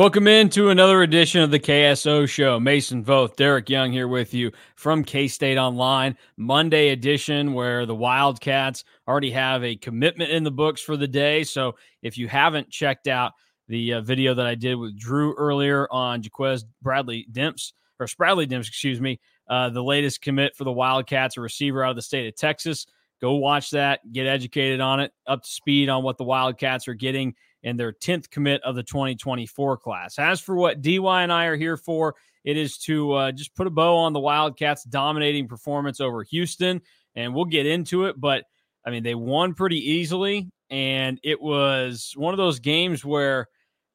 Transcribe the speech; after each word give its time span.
Welcome 0.00 0.28
into 0.28 0.70
another 0.70 1.02
edition 1.02 1.42
of 1.42 1.50
the 1.50 1.60
KSO 1.60 2.26
Show. 2.26 2.58
Mason 2.58 3.04
Voth, 3.04 3.36
Derek 3.36 3.68
Young 3.68 3.92
here 3.92 4.08
with 4.08 4.32
you 4.32 4.50
from 4.74 5.04
K 5.04 5.28
State 5.28 5.58
Online, 5.58 6.16
Monday 6.38 6.88
edition, 6.88 7.52
where 7.52 7.84
the 7.84 7.94
Wildcats 7.94 8.82
already 9.06 9.30
have 9.32 9.62
a 9.62 9.76
commitment 9.76 10.30
in 10.30 10.42
the 10.42 10.50
books 10.50 10.80
for 10.80 10.96
the 10.96 11.06
day. 11.06 11.44
So 11.44 11.74
if 12.00 12.16
you 12.16 12.28
haven't 12.28 12.70
checked 12.70 13.08
out 13.08 13.32
the 13.68 13.92
uh, 13.92 14.00
video 14.00 14.32
that 14.32 14.46
I 14.46 14.54
did 14.54 14.76
with 14.76 14.98
Drew 14.98 15.34
earlier 15.34 15.86
on 15.92 16.22
Jaquez 16.22 16.64
Bradley 16.80 17.26
Demps, 17.30 17.74
or 17.98 18.06
Spradley 18.06 18.48
Demps, 18.48 18.68
excuse 18.68 19.02
me, 19.02 19.20
uh, 19.50 19.68
the 19.68 19.84
latest 19.84 20.22
commit 20.22 20.56
for 20.56 20.64
the 20.64 20.72
Wildcats, 20.72 21.36
a 21.36 21.42
receiver 21.42 21.84
out 21.84 21.90
of 21.90 21.96
the 21.96 22.00
state 22.00 22.26
of 22.26 22.34
Texas. 22.36 22.86
Go 23.20 23.34
watch 23.34 23.70
that, 23.70 24.00
get 24.12 24.26
educated 24.26 24.80
on 24.80 25.00
it, 25.00 25.12
up 25.26 25.42
to 25.42 25.48
speed 25.48 25.88
on 25.88 26.02
what 26.02 26.18
the 26.18 26.24
Wildcats 26.24 26.88
are 26.88 26.94
getting 26.94 27.34
in 27.62 27.76
their 27.76 27.92
10th 27.92 28.30
commit 28.30 28.62
of 28.62 28.74
the 28.74 28.82
2024 28.82 29.76
class. 29.76 30.18
As 30.18 30.40
for 30.40 30.56
what 30.56 30.80
DY 30.80 31.22
and 31.22 31.32
I 31.32 31.46
are 31.46 31.56
here 31.56 31.76
for, 31.76 32.14
it 32.44 32.56
is 32.56 32.78
to 32.78 33.12
uh, 33.12 33.32
just 33.32 33.54
put 33.54 33.66
a 33.66 33.70
bow 33.70 33.96
on 33.96 34.12
the 34.12 34.20
Wildcats' 34.20 34.84
dominating 34.84 35.48
performance 35.48 36.00
over 36.00 36.22
Houston, 36.24 36.80
and 37.14 37.34
we'll 37.34 37.44
get 37.44 37.66
into 37.66 38.06
it. 38.06 38.18
But 38.18 38.44
I 38.84 38.90
mean, 38.90 39.02
they 39.02 39.14
won 39.14 39.54
pretty 39.54 39.78
easily, 39.78 40.48
and 40.70 41.20
it 41.22 41.40
was 41.40 42.12
one 42.16 42.32
of 42.32 42.38
those 42.38 42.60
games 42.60 43.04
where 43.04 43.48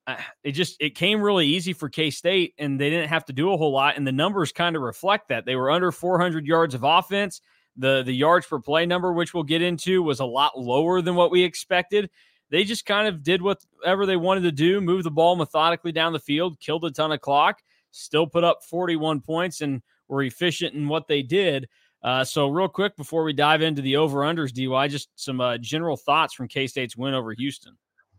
uh, 0.06 0.18
it 0.44 0.52
just 0.52 0.78
it 0.80 0.92
came 0.92 1.22
really 1.22 1.48
easy 1.48 1.74
for 1.74 1.90
K 1.90 2.12
State, 2.12 2.54
and 2.60 2.80
they 2.80 2.92
didn't 2.92 3.10
have 3.10 3.26
to 3.26 3.34
do 3.34 3.52
a 3.52 3.58
whole 3.58 3.72
lot. 3.72 3.98
And 3.98 4.06
the 4.06 4.12
numbers 4.12 4.52
kind 4.52 4.76
of 4.76 4.84
reflect 4.84 5.30
that 5.30 5.46
they 5.46 5.56
were 5.56 5.72
under 5.72 5.92
400 5.92 6.46
yards 6.46 6.76
of 6.76 6.84
offense. 6.84 7.42
The 7.78 8.04
the 8.04 8.14
yards 8.14 8.48
per 8.48 8.60
play 8.60 8.86
number, 8.86 9.12
which 9.14 9.34
we'll 9.34 9.44
get 9.44 9.62
into, 9.62 10.02
was 10.02 10.20
a 10.20 10.26
lot 10.26 10.58
lower 10.58 11.02
than 11.02 11.16
what 11.16 11.32
we 11.32 11.44
expected 11.44 12.10
they 12.50 12.64
just 12.64 12.86
kind 12.86 13.08
of 13.08 13.24
did 13.24 13.42
whatever 13.42 14.06
they 14.06 14.18
wanted 14.18 14.42
to 14.42 14.52
do, 14.52 14.82
move 14.82 15.04
the 15.04 15.12
ball 15.12 15.36
methodically 15.36 15.92
down 15.92 16.14
the 16.14 16.20
field, 16.20 16.60
killed 16.60 16.86
a 16.86 16.92
ton 16.92 17.12
of 17.12 17.22
clock, 17.22 17.62
still 17.92 18.28
put 18.28 18.44
up 18.44 18.64
41 18.64 19.22
points, 19.22 19.62
and 19.62 19.82
were 20.08 20.24
efficient 20.24 20.76
in 20.76 20.88
what 20.88 21.08
they 21.08 21.22
did. 21.22 21.68
Uh, 22.04 22.24
so, 22.24 22.48
real 22.48 22.68
quick 22.68 22.96
before 22.98 23.24
we 23.24 23.34
dive 23.34 23.64
into 23.64 23.82
the 23.82 23.96
over 23.96 24.20
unders, 24.20 24.54
DY, 24.54 24.88
just 24.90 25.10
some 25.16 25.42
uh, 25.42 25.58
general 25.58 25.98
thoughts 25.98 26.36
from 26.36 26.48
K 26.48 26.68
State's 26.68 26.96
win 26.96 27.16
over 27.16 27.34
Houston. 27.34 27.76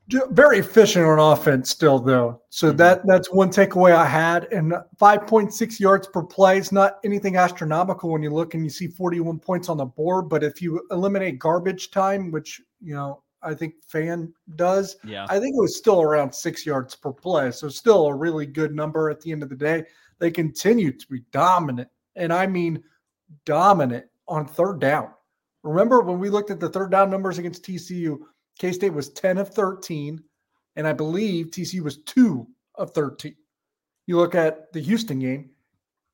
Very 0.08 0.58
efficient 0.58 1.04
on 1.04 1.18
offense, 1.18 1.70
still 1.70 1.98
though. 1.98 2.40
So 2.50 2.68
mm-hmm. 2.68 2.76
that 2.76 3.06
that's 3.06 3.32
one 3.32 3.50
takeaway 3.50 3.92
I 3.92 4.06
had. 4.06 4.44
And 4.52 4.72
5.6 5.00 5.80
yards 5.80 6.06
per 6.06 6.22
play 6.22 6.58
is 6.58 6.70
not 6.70 6.98
anything 7.04 7.36
astronomical 7.36 8.10
when 8.10 8.22
you 8.22 8.30
look 8.30 8.54
and 8.54 8.62
you 8.62 8.70
see 8.70 8.86
41 8.86 9.40
points 9.40 9.68
on 9.68 9.78
the 9.78 9.84
board. 9.84 10.28
But 10.28 10.44
if 10.44 10.62
you 10.62 10.80
eliminate 10.92 11.40
garbage 11.40 11.90
time, 11.90 12.30
which 12.30 12.60
you 12.80 12.94
know 12.94 13.22
I 13.42 13.54
think 13.54 13.74
Fan 13.86 14.32
does. 14.56 14.96
Yeah. 15.04 15.26
I 15.28 15.38
think 15.38 15.54
it 15.54 15.60
was 15.60 15.76
still 15.76 16.02
around 16.02 16.34
six 16.34 16.66
yards 16.66 16.94
per 16.94 17.12
play. 17.12 17.50
So 17.52 17.68
still 17.68 18.06
a 18.06 18.14
really 18.14 18.46
good 18.46 18.74
number 18.74 19.08
at 19.10 19.20
the 19.20 19.32
end 19.32 19.42
of 19.42 19.48
the 19.48 19.56
day. 19.56 19.84
They 20.18 20.30
continue 20.30 20.92
to 20.92 21.06
be 21.08 21.22
dominant. 21.32 21.88
And 22.16 22.32
I 22.32 22.46
mean 22.46 22.82
dominant 23.44 24.06
on 24.26 24.46
third 24.46 24.80
down. 24.80 25.10
Remember 25.62 26.00
when 26.00 26.18
we 26.18 26.30
looked 26.30 26.50
at 26.50 26.60
the 26.60 26.68
third 26.68 26.90
down 26.90 27.10
numbers 27.10 27.38
against 27.38 27.64
TCU, 27.64 28.18
K 28.58 28.72
State 28.72 28.92
was 28.92 29.10
10 29.10 29.38
of 29.38 29.50
13. 29.50 30.22
And 30.76 30.86
I 30.86 30.92
believe 30.92 31.46
TCU 31.46 31.80
was 31.80 31.98
two 31.98 32.46
of 32.74 32.92
13. 32.92 33.34
You 34.06 34.18
look 34.18 34.34
at 34.34 34.72
the 34.72 34.80
Houston 34.80 35.18
game, 35.18 35.50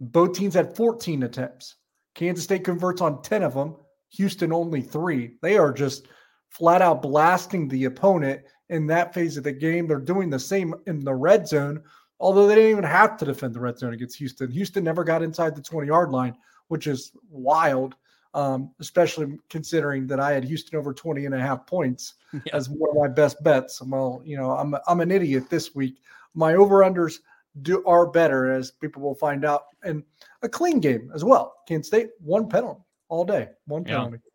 both 0.01 0.35
teams 0.35 0.55
had 0.55 0.75
14 0.77 1.25
attempts. 1.25 1.77
Kansas 2.15 2.45
State 2.45 2.65
converts 2.65 3.01
on 3.01 3.23
10 3.23 3.43
of 3.43 3.55
them, 3.55 3.77
Houston 4.11 4.53
only 4.53 4.83
three. 4.83 5.37
They 5.43 5.57
are 5.57 5.73
just 5.73 6.09
flat 6.51 6.83
out 6.83 7.03
blasting 7.03 7.69
the 7.69 7.85
opponent 7.85 8.43
in 8.69 8.87
that 8.87 9.15
phase 9.15 9.37
of 9.37 9.45
the 9.45 9.53
game. 9.53 9.87
They're 9.87 9.99
doing 9.99 10.31
the 10.31 10.39
same 10.39 10.75
in 10.87 11.01
the 11.01 11.15
red 11.15 11.49
zone, 11.49 11.83
although 12.21 12.47
they 12.47 12.55
didn't 12.55 12.71
even 12.71 12.85
have 12.85 13.17
to 13.19 13.25
defend 13.25 13.55
the 13.55 13.61
red 13.61 13.79
zone 13.79 13.95
against 13.95 14.19
Houston. 14.19 14.51
Houston 14.51 14.85
never 14.85 15.05
got 15.05 15.23
inside 15.23 15.57
the 15.57 15.63
20 15.63 15.87
yard 15.87 16.11
line, 16.11 16.37
which 16.69 16.87
is 16.87 17.13
wild, 17.31 17.95
um, 18.35 18.71
especially 18.81 19.39
considering 19.51 20.07
that 20.07 20.21
I 20.21 20.33
had 20.33 20.45
Houston 20.45 20.79
over 20.79 20.95
20 20.95 21.27
and 21.27 21.35
a 21.35 21.41
half 21.41 21.67
points 21.67 22.15
yeah. 22.33 22.55
as 22.55 22.69
one 22.69 22.91
of 22.91 22.97
my 22.97 23.09
best 23.09 23.43
bets. 23.43 23.83
Well, 23.83 24.23
you 24.25 24.37
know, 24.37 24.53
I'm, 24.53 24.75
I'm 24.87 25.01
an 25.01 25.11
idiot 25.11 25.51
this 25.51 25.75
week. 25.75 25.97
My 26.35 26.55
over 26.55 26.79
unders 26.79 27.19
do 27.61 27.85
are 27.85 28.07
better, 28.07 28.51
as 28.51 28.71
people 28.71 29.03
will 29.03 29.15
find 29.15 29.45
out, 29.45 29.67
and 29.83 30.03
a 30.43 30.49
clean 30.49 30.81
game 30.81 31.11
as 31.15 31.23
well. 31.23 31.57
Kansas 31.69 31.89
State, 31.89 32.11
one 32.21 32.49
penalty 32.49 32.81
all 33.09 33.25
day, 33.25 33.51
one 33.67 33.85
penalty. 33.85 34.17
Yeah. 34.17 34.29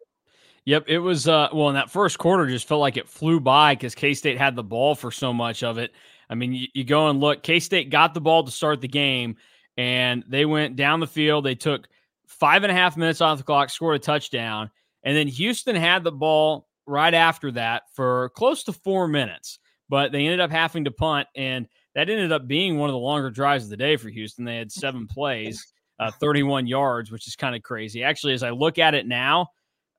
Yep, 0.67 0.83
it 0.87 0.99
was 0.99 1.29
uh 1.29 1.47
well 1.53 1.69
in 1.69 1.75
that 1.75 1.89
first 1.89 2.19
quarter 2.19 2.45
just 2.45 2.67
felt 2.67 2.81
like 2.81 2.97
it 2.97 3.07
flew 3.07 3.39
by 3.39 3.73
because 3.73 3.95
K-State 3.95 4.37
had 4.37 4.53
the 4.53 4.63
ball 4.63 4.95
for 4.95 5.11
so 5.11 5.31
much 5.31 5.63
of 5.63 5.77
it. 5.77 5.93
I 6.29 6.35
mean, 6.35 6.53
you, 6.53 6.67
you 6.73 6.83
go 6.83 7.07
and 7.07 7.21
look, 7.21 7.41
K-State 7.41 7.89
got 7.89 8.13
the 8.13 8.19
ball 8.19 8.43
to 8.43 8.51
start 8.51 8.81
the 8.81 8.89
game 8.89 9.37
and 9.77 10.25
they 10.27 10.43
went 10.45 10.75
down 10.75 10.99
the 10.99 11.07
field. 11.07 11.45
They 11.45 11.55
took 11.55 11.87
five 12.27 12.63
and 12.63 12.71
a 12.71 12.75
half 12.75 12.97
minutes 12.97 13.21
off 13.21 13.37
the 13.37 13.43
clock, 13.43 13.69
scored 13.69 13.95
a 13.95 13.99
touchdown, 13.99 14.69
and 15.03 15.15
then 15.15 15.27
Houston 15.27 15.75
had 15.75 16.03
the 16.03 16.11
ball 16.11 16.67
right 16.85 17.13
after 17.13 17.51
that 17.51 17.83
for 17.93 18.29
close 18.29 18.63
to 18.65 18.73
four 18.73 19.07
minutes. 19.07 19.59
But 19.89 20.11
they 20.11 20.25
ended 20.25 20.41
up 20.41 20.51
having 20.51 20.85
to 20.85 20.91
punt, 20.91 21.27
and 21.35 21.67
that 21.95 22.09
ended 22.09 22.31
up 22.31 22.47
being 22.47 22.77
one 22.77 22.89
of 22.89 22.93
the 22.93 22.99
longer 22.99 23.29
drives 23.29 23.63
of 23.63 23.69
the 23.69 23.77
day 23.77 23.95
for 23.95 24.09
Houston. 24.09 24.45
They 24.45 24.57
had 24.57 24.71
seven 24.71 25.07
plays, 25.11 25.65
uh, 25.99 26.11
31 26.11 26.67
yards, 26.67 27.09
which 27.09 27.27
is 27.27 27.35
kind 27.35 27.55
of 27.55 27.63
crazy. 27.63 28.03
Actually, 28.03 28.33
as 28.33 28.43
I 28.43 28.49
look 28.49 28.77
at 28.79 28.93
it 28.93 29.07
now, 29.07 29.47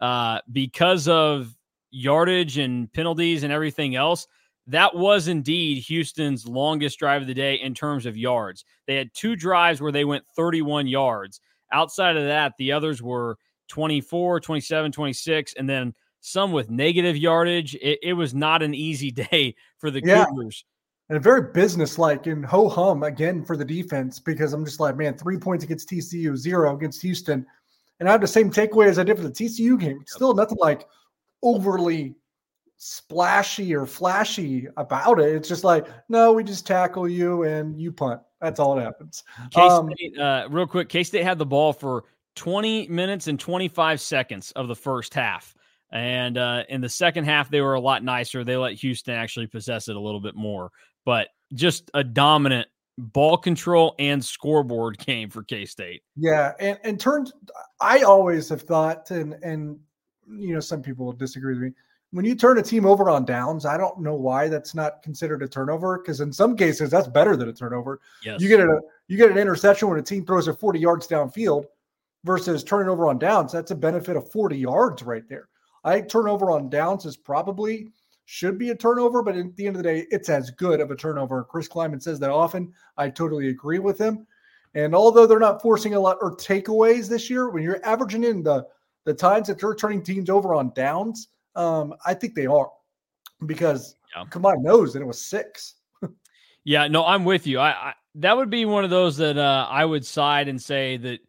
uh, 0.01 0.41
because 0.53 1.09
of 1.09 1.55
yardage 1.91 2.59
and 2.59 2.93
penalties 2.93 3.43
and 3.43 3.53
everything 3.53 3.97
else, 3.97 4.27
that 4.69 4.95
was 4.95 5.29
indeed 5.29 5.83
Houston's 5.85 6.47
longest 6.47 6.99
drive 6.99 7.23
of 7.23 7.29
the 7.29 7.35
day 7.35 7.55
in 7.55 7.75
terms 7.75 8.05
of 8.05 8.17
yards. 8.17 8.67
They 8.87 8.97
had 8.97 9.15
two 9.15 9.35
drives 9.35 9.81
where 9.81 9.93
they 9.93 10.05
went 10.05 10.25
31 10.37 10.87
yards. 10.87 11.41
Outside 11.73 12.17
of 12.17 12.25
that, 12.25 12.55
the 12.59 12.73
others 12.73 13.03
were 13.03 13.39
24, 13.69 14.41
27, 14.41 14.93
26, 14.93 15.55
and 15.55 15.69
then 15.69 15.95
some 16.21 16.53
with 16.53 16.71
negative 16.71 17.17
yardage. 17.17 17.75
It, 17.77 17.99
it 18.03 18.13
was 18.15 18.35
not 18.35 18.63
an 18.63 18.75
easy 18.75 19.11
day 19.31 19.55
for 19.79 19.91
the 19.91 20.03
yeah. 20.05 20.25
Cougars. 20.27 20.65
And 21.11 21.23
very 21.23 21.53
businesslike 21.53 22.27
and 22.27 22.45
ho 22.45 22.69
hum 22.69 23.03
again 23.03 23.43
for 23.43 23.57
the 23.57 23.65
defense 23.65 24.19
because 24.19 24.53
I'm 24.53 24.65
just 24.65 24.79
like, 24.79 24.97
man, 24.97 25.17
three 25.17 25.39
points 25.39 25.65
against 25.65 25.89
TCU, 25.89 26.37
zero 26.37 26.77
against 26.77 27.01
Houston 27.01 27.47
and 28.01 28.09
I 28.09 28.13
have 28.13 28.21
the 28.21 28.27
same 28.27 28.51
takeaway 28.51 28.87
as 28.87 28.99
I 28.99 29.05
did 29.05 29.17
for 29.17 29.25
the 29.25 29.31
TCU 29.31 29.79
game. 29.79 30.03
Still 30.07 30.35
nothing 30.35 30.59
like 30.61 30.87
overly 31.43 32.15
splashy 32.77 33.75
or 33.75 33.87
flashy 33.87 34.69
about 34.77 35.19
it. 35.19 35.35
It's 35.35 35.49
just 35.49 35.65
like, 35.65 35.87
no, 36.09 36.33
we 36.33 36.45
just 36.45 36.67
tackle 36.67 37.09
you 37.09 37.43
and 37.43 37.81
you 37.81 37.91
punt. 37.91 38.21
That's 38.41 38.61
all 38.61 38.77
that 38.77 38.85
happens. 38.85 39.25
Um, 39.57 39.91
uh, 40.19 40.47
real 40.49 40.67
quick, 40.67 40.89
K 40.89 41.03
State 41.03 41.25
had 41.25 41.39
the 41.39 41.47
ball 41.47 41.73
for 41.73 42.05
20 42.37 42.87
minutes 42.89 43.27
and 43.27 43.39
25 43.39 44.01
seconds 44.01 44.53
of 44.53 44.69
the 44.69 44.77
first 44.77 45.13
half. 45.15 45.55
And 45.91 46.37
uh, 46.39 46.65
in 46.69 46.81
the 46.81 46.89
second 46.89 47.25
half, 47.25 47.51
they 47.51 47.61
were 47.61 47.75
a 47.75 47.81
lot 47.81 48.05
nicer. 48.05 48.45
They 48.45 48.57
let 48.57 48.75
Houston 48.75 49.15
actually 49.15 49.47
possess 49.47 49.89
it 49.89 49.97
a 49.97 50.01
little 50.01 50.21
bit 50.21 50.37
more, 50.37 50.71
but 51.05 51.29
just 51.55 51.91
a 51.95 52.05
dominant 52.05 52.69
ball 52.99 53.39
control 53.39 53.95
and 53.99 54.23
scoreboard 54.25 54.99
game 55.05 55.31
for 55.31 55.43
K 55.43 55.65
State. 55.65 56.03
Yeah, 56.17 56.53
and 56.61 56.79
and 56.85 57.01
turned. 57.01 57.33
I 57.81 58.03
always 58.03 58.49
have 58.51 58.63
thought, 58.63 59.11
and 59.11 59.35
and 59.43 59.79
you 60.29 60.53
know, 60.55 60.61
some 60.61 60.83
people 60.83 61.07
will 61.07 61.13
disagree 61.13 61.55
with 61.55 61.63
me. 61.63 61.73
When 62.11 62.25
you 62.25 62.35
turn 62.35 62.59
a 62.59 62.63
team 62.63 62.87
over 62.87 63.11
on 63.11 63.27
downs, 63.27 63.67
I 63.67 63.77
don't 63.77 64.01
know 64.01 64.15
why 64.15 64.49
that's 64.49 64.75
not 64.75 65.03
considered 65.03 65.43
a 65.43 65.49
turnover 65.49 65.99
because 65.99 66.21
in 66.21 66.33
some 66.33 66.57
cases 66.57 66.91
that's 66.91 67.09
better 67.09 67.37
than 67.37 67.51
a 67.51 67.53
turnover. 67.53 68.01
Yes. 68.25 68.41
You 68.41 68.49
get 68.49 68.61
a 68.61 68.81
you 69.09 69.17
get 69.19 69.31
an 69.31 69.37
interception 69.37 69.89
when 69.89 69.99
a 69.99 70.03
team 70.03 70.25
throws 70.25 70.49
it 70.49 70.59
40 70.59 70.79
yards 70.79 71.07
downfield 71.07 71.67
versus 72.25 72.65
turning 72.65 72.89
over 72.89 73.09
on 73.09 73.19
downs. 73.19 73.53
That's 73.53 73.73
a 73.73 73.77
benefit 73.77 74.17
of 74.17 74.31
40 74.31 74.57
yards 74.57 75.03
right 75.03 75.29
there. 75.29 75.49
I 75.85 75.95
think 75.95 76.09
turnover 76.09 76.51
on 76.51 76.71
downs 76.71 77.05
is 77.05 77.17
probably 77.17 77.89
should 78.25 78.59
be 78.59 78.71
a 78.71 78.75
turnover, 78.75 79.23
but 79.23 79.37
at 79.37 79.57
the 79.57 79.67
end 79.67 79.77
of 79.77 79.83
the 79.83 79.89
day, 79.89 80.07
it's 80.11 80.29
as 80.29 80.51
good 80.51 80.81
of 80.81 80.91
a 80.91 80.97
turnover. 80.97 81.45
Chris 81.45 81.69
Klieman 81.69 82.03
says 82.03 82.19
that 82.19 82.31
often. 82.31 82.73
I 82.97 83.09
totally 83.09 83.49
agree 83.49 83.79
with 83.79 83.99
him. 83.99 84.27
And 84.75 84.95
although 84.95 85.27
they're 85.27 85.39
not 85.39 85.63
forcing 85.63 85.95
a 85.95 86.01
lot 86.01 86.19
or 86.21 86.37
takeaways 86.37 87.09
this 87.09 87.31
year, 87.31 87.49
when 87.49 87.63
you're 87.63 87.85
averaging 87.85 88.25
in 88.25 88.43
the 88.43 88.67
the 89.05 89.15
times 89.15 89.49
that 89.49 89.59
they're 89.59 89.75
turning 89.75 90.03
teams 90.03 90.29
over 90.29 90.55
on 90.55 90.73
downs, 90.75 91.29
um, 91.59 91.95
I 92.07 92.15
think 92.15 92.35
they 92.35 92.47
are 92.47 92.71
because 93.47 93.97
yeah. 94.17 94.25
combined 94.31 94.63
knows 94.63 94.93
that 94.93 95.03
it 95.03 95.07
was 95.07 95.27
six. 95.27 95.75
yeah, 96.65 96.87
no, 96.89 97.05
I'm 97.05 97.25
with 97.25 97.47
you. 97.47 97.59
I, 97.59 97.71
I, 97.71 97.95
that 98.15 98.37
would 98.37 98.49
be 98.49 98.65
one 98.65 98.85
of 98.85 98.91
those 98.91 99.17
that 99.19 99.37
uh, 99.37 99.67
I 99.69 99.85
would 99.85 100.07
side 100.07 100.49
and 100.49 100.61
say 100.61 100.97
that 100.99 101.21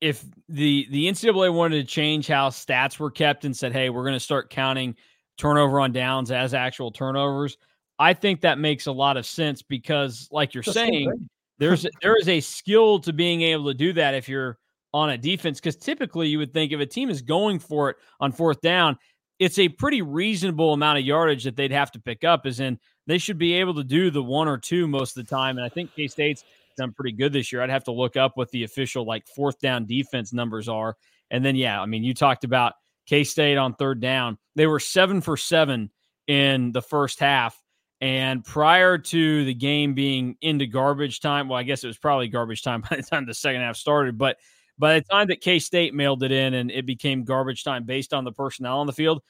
if 0.00 0.24
the 0.48 0.86
the 0.90 1.06
NCAA 1.06 1.52
wanted 1.52 1.76
to 1.76 1.84
change 1.84 2.28
how 2.28 2.50
stats 2.50 2.98
were 2.98 3.10
kept 3.10 3.44
and 3.44 3.56
said, 3.56 3.72
hey, 3.72 3.90
we're 3.90 4.04
going 4.04 4.14
to 4.14 4.20
start 4.20 4.50
counting 4.50 4.94
turnover 5.38 5.80
on 5.80 5.92
downs 5.92 6.30
as 6.30 6.54
actual 6.54 6.90
turnovers. 6.90 7.56
I 7.98 8.14
think 8.14 8.42
that 8.42 8.58
makes 8.58 8.86
a 8.86 8.92
lot 8.92 9.16
of 9.16 9.26
sense 9.26 9.62
because, 9.62 10.28
like 10.30 10.54
you're 10.54 10.62
saying, 10.62 11.28
there's 11.58 11.86
there 12.00 12.16
is 12.16 12.28
a 12.28 12.40
skill 12.40 13.00
to 13.00 13.12
being 13.12 13.42
able 13.42 13.66
to 13.66 13.74
do 13.74 13.92
that 13.94 14.14
if 14.14 14.28
you're 14.28 14.58
on 14.94 15.10
a 15.10 15.18
defense 15.18 15.60
because 15.60 15.76
typically 15.76 16.28
you 16.28 16.38
would 16.38 16.52
think 16.52 16.72
if 16.72 16.80
a 16.80 16.86
team 16.86 17.10
is 17.10 17.20
going 17.20 17.58
for 17.58 17.90
it 17.90 17.96
on 18.20 18.32
fourth 18.32 18.60
down, 18.60 18.96
it's 19.38 19.58
a 19.58 19.68
pretty 19.68 20.02
reasonable 20.02 20.72
amount 20.72 20.98
of 20.98 21.04
yardage 21.04 21.44
that 21.44 21.56
they'd 21.56 21.72
have 21.72 21.92
to 21.92 22.00
pick 22.00 22.24
up, 22.24 22.46
as 22.46 22.60
in 22.60 22.78
they 23.06 23.18
should 23.18 23.38
be 23.38 23.54
able 23.54 23.74
to 23.74 23.84
do 23.84 24.10
the 24.10 24.22
one 24.22 24.48
or 24.48 24.58
two 24.58 24.86
most 24.88 25.16
of 25.16 25.24
the 25.24 25.30
time. 25.30 25.56
And 25.56 25.64
I 25.64 25.68
think 25.68 25.94
K 25.94 26.08
State's 26.08 26.44
done 26.76 26.92
pretty 26.92 27.12
good 27.12 27.32
this 27.32 27.52
year. 27.52 27.62
I'd 27.62 27.70
have 27.70 27.84
to 27.84 27.92
look 27.92 28.16
up 28.16 28.36
what 28.36 28.50
the 28.50 28.64
official 28.64 29.04
like 29.04 29.26
fourth 29.26 29.58
down 29.60 29.86
defense 29.86 30.32
numbers 30.32 30.68
are. 30.68 30.96
And 31.30 31.44
then, 31.44 31.56
yeah, 31.56 31.80
I 31.80 31.86
mean, 31.86 32.04
you 32.04 32.14
talked 32.14 32.44
about 32.44 32.74
K 33.06 33.24
State 33.24 33.58
on 33.58 33.74
third 33.74 34.00
down. 34.00 34.38
They 34.56 34.66
were 34.66 34.80
seven 34.80 35.20
for 35.20 35.36
seven 35.36 35.90
in 36.26 36.72
the 36.72 36.82
first 36.82 37.20
half. 37.20 37.60
And 38.00 38.44
prior 38.44 38.96
to 38.96 39.44
the 39.44 39.54
game 39.54 39.94
being 39.94 40.36
into 40.40 40.66
garbage 40.66 41.20
time, 41.20 41.48
well, 41.48 41.58
I 41.58 41.64
guess 41.64 41.82
it 41.82 41.88
was 41.88 41.98
probably 41.98 42.28
garbage 42.28 42.62
time 42.62 42.82
by 42.90 42.96
the 42.96 43.02
time 43.02 43.26
the 43.26 43.34
second 43.34 43.60
half 43.60 43.76
started. 43.76 44.16
But 44.18 44.38
by 44.78 44.94
the 44.94 45.04
time 45.10 45.28
that 45.28 45.40
K 45.40 45.58
State 45.58 45.94
mailed 45.94 46.22
it 46.22 46.32
in 46.32 46.54
and 46.54 46.70
it 46.70 46.86
became 46.86 47.24
garbage 47.24 47.64
time 47.64 47.84
based 47.84 48.14
on 48.14 48.24
the 48.24 48.32
personnel 48.32 48.78
on 48.78 48.86
the 48.86 48.92
field, 48.92 49.22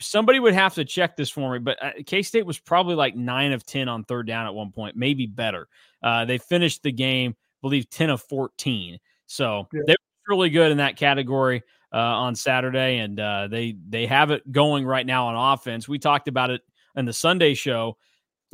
somebody 0.00 0.38
would 0.40 0.54
have 0.54 0.74
to 0.74 0.84
check 0.84 1.16
this 1.16 1.30
for 1.30 1.52
me. 1.52 1.58
But 1.58 1.82
uh, 1.82 1.90
K 2.04 2.22
State 2.22 2.46
was 2.46 2.58
probably 2.58 2.94
like 2.94 3.14
nine 3.14 3.52
of 3.52 3.64
10 3.64 3.88
on 3.88 4.04
third 4.04 4.26
down 4.26 4.46
at 4.46 4.54
one 4.54 4.72
point, 4.72 4.96
maybe 4.96 5.26
better. 5.26 5.68
Uh, 6.02 6.24
they 6.24 6.38
finished 6.38 6.82
the 6.82 6.92
game, 6.92 7.34
I 7.38 7.58
believe, 7.62 7.88
10 7.90 8.10
of 8.10 8.22
14. 8.22 8.98
So 9.26 9.68
yeah. 9.72 9.82
they 9.86 9.92
were 9.92 10.34
really 10.36 10.50
good 10.50 10.72
in 10.72 10.78
that 10.78 10.96
category. 10.96 11.62
Uh, 11.92 11.98
on 11.98 12.34
Saturday, 12.34 12.98
and 12.98 13.18
uh, 13.18 13.46
they 13.46 13.76
they 13.88 14.06
have 14.06 14.32
it 14.32 14.50
going 14.50 14.84
right 14.84 15.06
now 15.06 15.28
on 15.28 15.54
offense. 15.54 15.88
We 15.88 16.00
talked 16.00 16.26
about 16.26 16.50
it 16.50 16.60
in 16.96 17.04
the 17.06 17.12
Sunday 17.12 17.54
show, 17.54 17.96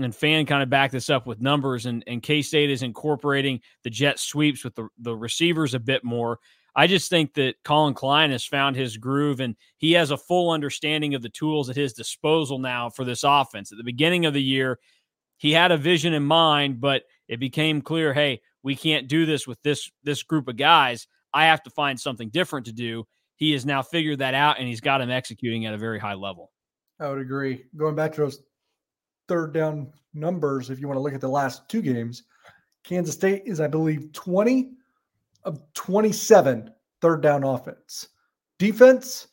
and 0.04 0.14
fan 0.14 0.46
kind 0.46 0.62
of 0.62 0.70
backed 0.70 0.92
this 0.92 1.10
up 1.10 1.26
with 1.26 1.40
numbers. 1.40 1.86
And, 1.86 2.04
and 2.06 2.22
K 2.22 2.42
State 2.42 2.70
is 2.70 2.82
incorporating 2.82 3.60
the 3.84 3.90
jet 3.90 4.18
sweeps 4.18 4.64
with 4.64 4.74
the, 4.74 4.88
the 4.98 5.16
receivers 5.16 5.74
a 5.74 5.80
bit 5.80 6.04
more. 6.04 6.38
I 6.74 6.86
just 6.86 7.10
think 7.10 7.34
that 7.34 7.56
Collin 7.64 7.94
Klein 7.94 8.30
has 8.30 8.44
found 8.44 8.76
his 8.76 8.96
groove 8.96 9.40
and 9.40 9.56
he 9.76 9.92
has 9.92 10.10
a 10.10 10.16
full 10.16 10.50
understanding 10.50 11.14
of 11.14 11.22
the 11.22 11.28
tools 11.28 11.68
at 11.68 11.76
his 11.76 11.92
disposal 11.92 12.58
now 12.58 12.88
for 12.88 13.04
this 13.04 13.24
offense. 13.24 13.72
At 13.72 13.78
the 13.78 13.84
beginning 13.84 14.24
of 14.24 14.32
the 14.32 14.42
year, 14.42 14.78
he 15.36 15.52
had 15.52 15.70
a 15.70 15.76
vision 15.76 16.14
in 16.14 16.22
mind, 16.22 16.80
but 16.80 17.02
it 17.28 17.40
became 17.40 17.82
clear, 17.82 18.14
hey, 18.14 18.40
we 18.62 18.74
can't 18.74 19.08
do 19.08 19.26
this 19.26 19.46
with 19.46 19.60
this 19.62 19.90
this 20.02 20.22
group 20.22 20.48
of 20.48 20.56
guys. 20.56 21.06
I 21.34 21.46
have 21.46 21.62
to 21.64 21.70
find 21.70 22.00
something 22.00 22.30
different 22.30 22.66
to 22.66 22.72
do. 22.72 23.04
He 23.36 23.52
has 23.52 23.66
now 23.66 23.82
figured 23.82 24.20
that 24.20 24.34
out 24.34 24.58
and 24.58 24.68
he's 24.68 24.80
got 24.80 25.00
him 25.00 25.10
executing 25.10 25.66
at 25.66 25.74
a 25.74 25.78
very 25.78 25.98
high 25.98 26.14
level. 26.14 26.52
I 27.00 27.08
would 27.08 27.20
agree. 27.20 27.64
Going 27.76 27.96
back 27.96 28.12
to 28.12 28.20
those 28.20 28.40
third 29.32 29.54
down 29.54 29.90
numbers, 30.12 30.68
if 30.68 30.78
you 30.78 30.86
want 30.86 30.98
to 30.98 31.00
look 31.00 31.14
at 31.14 31.20
the 31.22 31.26
last 31.26 31.66
two 31.66 31.80
games, 31.80 32.24
Kansas 32.84 33.14
State 33.14 33.44
is, 33.46 33.60
I 33.60 33.66
believe, 33.66 34.12
20 34.12 34.72
of 35.44 35.62
27 35.72 36.70
third 37.00 37.22
down 37.22 37.42
offense. 37.42 38.08
Defense, 38.58 39.28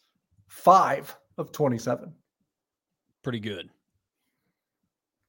five 0.48 1.13
of 1.38 1.51
27. 1.51 2.13
Pretty 3.24 3.42
good. 3.42 3.69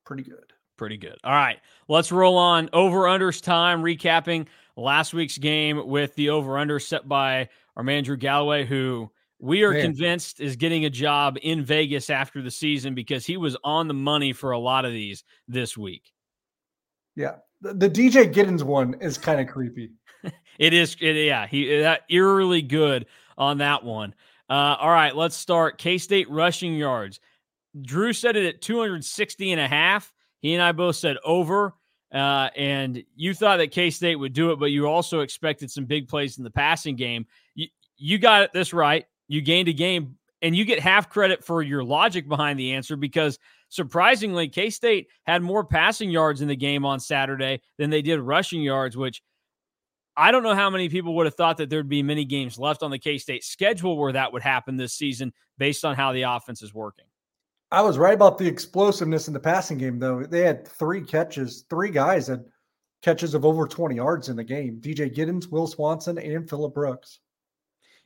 Pretty 0.06 0.22
good. 0.22 0.52
Pretty 0.76 0.96
good. 0.96 1.18
All 1.24 1.32
right. 1.32 1.58
Let's 1.88 2.12
roll 2.12 2.38
on 2.38 2.70
over 2.72 3.00
unders 3.00 3.42
time, 3.42 3.82
recapping 3.82 4.46
last 4.76 5.12
week's 5.12 5.36
game 5.36 5.84
with 5.88 6.14
the 6.14 6.30
over 6.30 6.58
under 6.58 6.78
set 6.78 7.08
by 7.08 7.48
our 7.74 7.82
man 7.82 8.04
Drew 8.04 8.16
Galloway, 8.16 8.64
who 8.64 9.10
we 9.40 9.62
are 9.62 9.72
Man. 9.72 9.82
convinced 9.82 10.40
is 10.40 10.56
getting 10.56 10.84
a 10.84 10.90
job 10.90 11.38
in 11.42 11.64
Vegas 11.64 12.10
after 12.10 12.42
the 12.42 12.50
season 12.50 12.94
because 12.94 13.24
he 13.24 13.38
was 13.38 13.56
on 13.64 13.88
the 13.88 13.94
money 13.94 14.32
for 14.32 14.50
a 14.50 14.58
lot 14.58 14.84
of 14.84 14.92
these 14.92 15.24
this 15.48 15.76
week. 15.76 16.12
Yeah. 17.16 17.36
The, 17.62 17.74
the 17.74 17.90
DJ 17.90 18.32
Giddens 18.32 18.62
one 18.62 18.94
is 19.00 19.16
kind 19.16 19.40
of 19.40 19.48
creepy. 19.48 19.92
it 20.58 20.74
is. 20.74 20.96
It, 21.00 21.16
yeah. 21.26 21.46
He 21.46 21.80
that 21.80 22.02
eerily 22.10 22.62
good 22.62 23.06
on 23.38 23.58
that 23.58 23.82
one. 23.82 24.14
Uh, 24.48 24.76
all 24.78 24.90
right. 24.90 25.16
Let's 25.16 25.36
start 25.36 25.78
K 25.78 25.96
State 25.96 26.30
rushing 26.30 26.74
yards. 26.74 27.18
Drew 27.80 28.12
said 28.12 28.36
it 28.36 28.46
at 28.46 28.60
260 28.60 29.52
and 29.52 29.60
a 29.60 29.68
half. 29.68 30.12
He 30.40 30.54
and 30.54 30.62
I 30.62 30.72
both 30.72 30.96
said 30.96 31.16
over. 31.24 31.74
Uh, 32.12 32.50
and 32.56 33.04
you 33.14 33.32
thought 33.32 33.58
that 33.58 33.70
K 33.70 33.90
State 33.90 34.16
would 34.16 34.32
do 34.34 34.50
it, 34.50 34.58
but 34.58 34.66
you 34.66 34.86
also 34.86 35.20
expected 35.20 35.70
some 35.70 35.86
big 35.86 36.08
plays 36.08 36.36
in 36.36 36.44
the 36.44 36.50
passing 36.50 36.96
game. 36.96 37.26
You, 37.54 37.68
you 37.96 38.18
got 38.18 38.52
this 38.52 38.72
right 38.74 39.06
you 39.30 39.40
gained 39.40 39.68
a 39.68 39.72
game 39.72 40.16
and 40.42 40.56
you 40.56 40.64
get 40.64 40.80
half 40.80 41.08
credit 41.08 41.44
for 41.44 41.62
your 41.62 41.84
logic 41.84 42.26
behind 42.26 42.58
the 42.58 42.72
answer 42.72 42.96
because 42.96 43.38
surprisingly, 43.68 44.48
K 44.48 44.70
State 44.70 45.06
had 45.24 45.40
more 45.40 45.64
passing 45.64 46.10
yards 46.10 46.40
in 46.40 46.48
the 46.48 46.56
game 46.56 46.84
on 46.84 46.98
Saturday 46.98 47.62
than 47.78 47.90
they 47.90 48.02
did 48.02 48.18
rushing 48.18 48.60
yards, 48.60 48.96
which 48.96 49.22
I 50.16 50.32
don't 50.32 50.42
know 50.42 50.56
how 50.56 50.68
many 50.68 50.88
people 50.88 51.14
would 51.14 51.26
have 51.26 51.36
thought 51.36 51.58
that 51.58 51.70
there'd 51.70 51.88
be 51.88 52.02
many 52.02 52.24
games 52.24 52.58
left 52.58 52.82
on 52.82 52.90
the 52.90 52.98
K 52.98 53.18
State 53.18 53.44
schedule 53.44 53.96
where 53.96 54.12
that 54.12 54.32
would 54.32 54.42
happen 54.42 54.76
this 54.76 54.94
season 54.94 55.32
based 55.58 55.84
on 55.84 55.94
how 55.94 56.12
the 56.12 56.22
offense 56.22 56.60
is 56.60 56.74
working. 56.74 57.06
I 57.70 57.82
was 57.82 57.98
right 57.98 58.14
about 58.14 58.36
the 58.36 58.48
explosiveness 58.48 59.28
in 59.28 59.34
the 59.34 59.38
passing 59.38 59.78
game, 59.78 60.00
though. 60.00 60.24
They 60.24 60.40
had 60.40 60.66
three 60.66 61.02
catches, 61.02 61.66
three 61.70 61.90
guys 61.90 62.26
had 62.26 62.44
catches 63.00 63.34
of 63.34 63.44
over 63.44 63.68
20 63.68 63.94
yards 63.94 64.28
in 64.28 64.34
the 64.34 64.42
game 64.42 64.80
DJ 64.80 65.14
Giddens, 65.14 65.52
Will 65.52 65.68
Swanson, 65.68 66.18
and 66.18 66.50
Phillip 66.50 66.74
Brooks. 66.74 67.20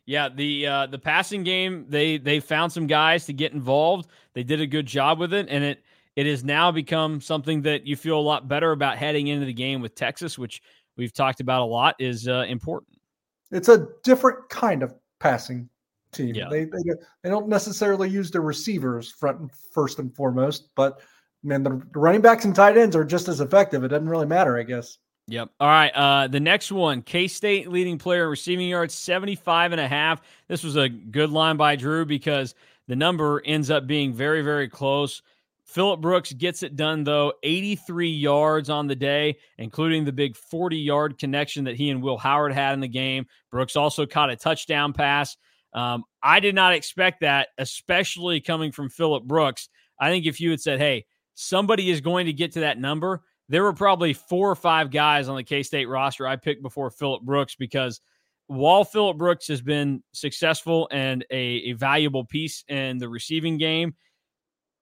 Yeah, 0.07 0.29
the 0.29 0.67
uh, 0.67 0.87
the 0.87 0.99
passing 0.99 1.45
game 1.45 1.87
they 1.89 2.19
they 2.19 2.41
found 2.41 2.73
some 2.73 2.87
guys 2.87 3.25
to 3.27 3.33
get 3.33 3.53
involved. 3.53 4.09
They 4.35 4.43
did 4.43 4.61
a 4.61 4.67
good 4.67 4.87
job 4.87 5.19
with 5.19 5.33
it, 5.33 5.47
and 5.49 5.65
it 5.65 5.83
it 6.17 6.27
has 6.27 6.45
now 6.45 6.71
become 6.71 7.21
something 7.21 7.63
that 7.63 7.87
you 7.87 7.97
feel 7.97 8.19
a 8.19 8.21
lot 8.21 8.47
better 8.47 8.73
about 8.73 8.99
heading 8.99 9.29
into 9.29 9.47
the 9.47 9.53
game 9.53 9.81
with 9.81 9.95
Texas, 9.95 10.39
which 10.39 10.63
we've 10.97 11.13
talked 11.13 11.41
about 11.41 11.63
a 11.63 11.65
lot 11.65 11.97
is 11.99 12.29
uh, 12.29 12.45
important. 12.49 12.99
It's 13.51 13.69
a 13.69 13.89
different 14.03 14.49
kind 14.49 14.83
of 14.83 14.95
passing 15.21 15.69
team. 16.13 16.35
Yeah. 16.35 16.49
They, 16.51 16.65
they 16.65 16.83
they 17.23 17.31
don't 17.31 17.49
necessarily 17.49 18.09
use 18.09 18.31
the 18.31 18.41
receivers 18.41 19.11
front 19.11 19.41
and 19.41 19.51
first 19.73 19.99
and 19.99 20.15
foremost, 20.15 20.69
but 20.77 21.01
man, 21.43 21.63
the 21.63 21.83
running 21.95 22.21
backs 22.21 22.45
and 22.45 22.55
tight 22.55 22.77
ends 22.77 22.97
are 22.97 23.05
just 23.05 23.29
as 23.29 23.41
effective. 23.41 23.85
It 23.85 23.89
doesn't 23.89 24.09
really 24.09 24.27
matter, 24.27 24.59
I 24.59 24.63
guess. 24.63 24.99
Yep. 25.27 25.51
All 25.59 25.69
right. 25.69 25.91
Uh, 25.95 26.29
the 26.29 26.41
next 26.41 26.71
one, 26.71 27.01
K 27.03 27.29
State 27.29 27.71
leading 27.71 27.99
player 27.99 28.29
receiving 28.29 28.69
yards, 28.69 28.95
75 28.95 29.73
and 29.73 29.81
a 29.81 29.89
half. 29.89 30.21
This 30.49 30.63
was 30.63 30.77
a 30.77 30.89
good 30.89 31.31
line 31.31 31.57
by 31.57 31.77
Drew 31.77 32.05
because 32.05 32.55
the 32.89 32.97
number 32.97 33.43
ends 33.45 33.71
up 33.71 33.87
being 33.87 34.13
very, 34.13 34.43
very 34.43 34.69
close. 34.69 35.23
Phillip 35.65 36.03
Brooks 36.03 36.33
gets 36.33 36.63
it 36.63 36.77
done, 36.77 37.05
though, 37.05 37.33
83 37.43 38.11
yards 38.11 38.69
on 38.69 38.87
the 38.87 38.95
day, 38.95 39.39
including 39.57 40.05
the 40.05 40.13
big 40.13 40.37
40 40.37 40.77
yard 40.77 41.19
connection 41.19 41.65
that 41.65 41.77
he 41.77 41.89
and 41.89 42.03
Will 42.03 42.19
Howard 42.19 42.53
had 42.53 42.75
in 42.75 42.81
the 42.81 42.89
game. 42.89 43.27
Brooks 43.51 43.77
also 43.77 44.05
caught 44.05 44.31
a 44.31 44.37
touchdown 44.37 44.93
pass. 44.93 45.37
Um, 45.73 46.05
I 46.23 46.41
did 46.41 46.55
not 46.55 46.75
expect 46.75 47.21
that, 47.21 47.49
especially 47.57 48.41
coming 48.41 48.73
from 48.73 48.91
Phillip 48.91 49.25
Brooks. 49.25 49.71
I 49.99 50.11
think 50.11 50.27
if 50.27 50.39
you 50.39 50.51
had 50.51 50.61
said, 50.61 50.79
hey, 50.79 51.07
somebody 51.35 51.91
is 51.91 52.01
going 52.01 52.27
to 52.27 52.33
get 52.33 52.53
to 52.53 52.61
that 52.61 52.79
number, 52.79 53.23
there 53.49 53.63
were 53.63 53.73
probably 53.73 54.13
four 54.13 54.51
or 54.51 54.55
five 54.55 54.91
guys 54.91 55.29
on 55.29 55.37
the 55.37 55.45
K 55.45 55.63
State 55.63 55.87
roster 55.87 56.27
I 56.27 56.37
picked 56.37 56.63
before 56.63 56.91
Phillip 56.91 57.23
Brooks 57.23 57.55
because 57.55 58.01
while 58.47 58.85
Phillip 58.85 59.17
Brooks 59.17 59.49
has 59.49 59.63
been 59.63 60.03
successful 60.13 60.89
and 60.91 61.25
a, 61.31 61.37
a 61.37 61.73
valuable 61.73 62.25
piece 62.25 62.65
in 62.69 62.99
the 62.99 63.09
receiving 63.09 63.59
game, 63.59 63.95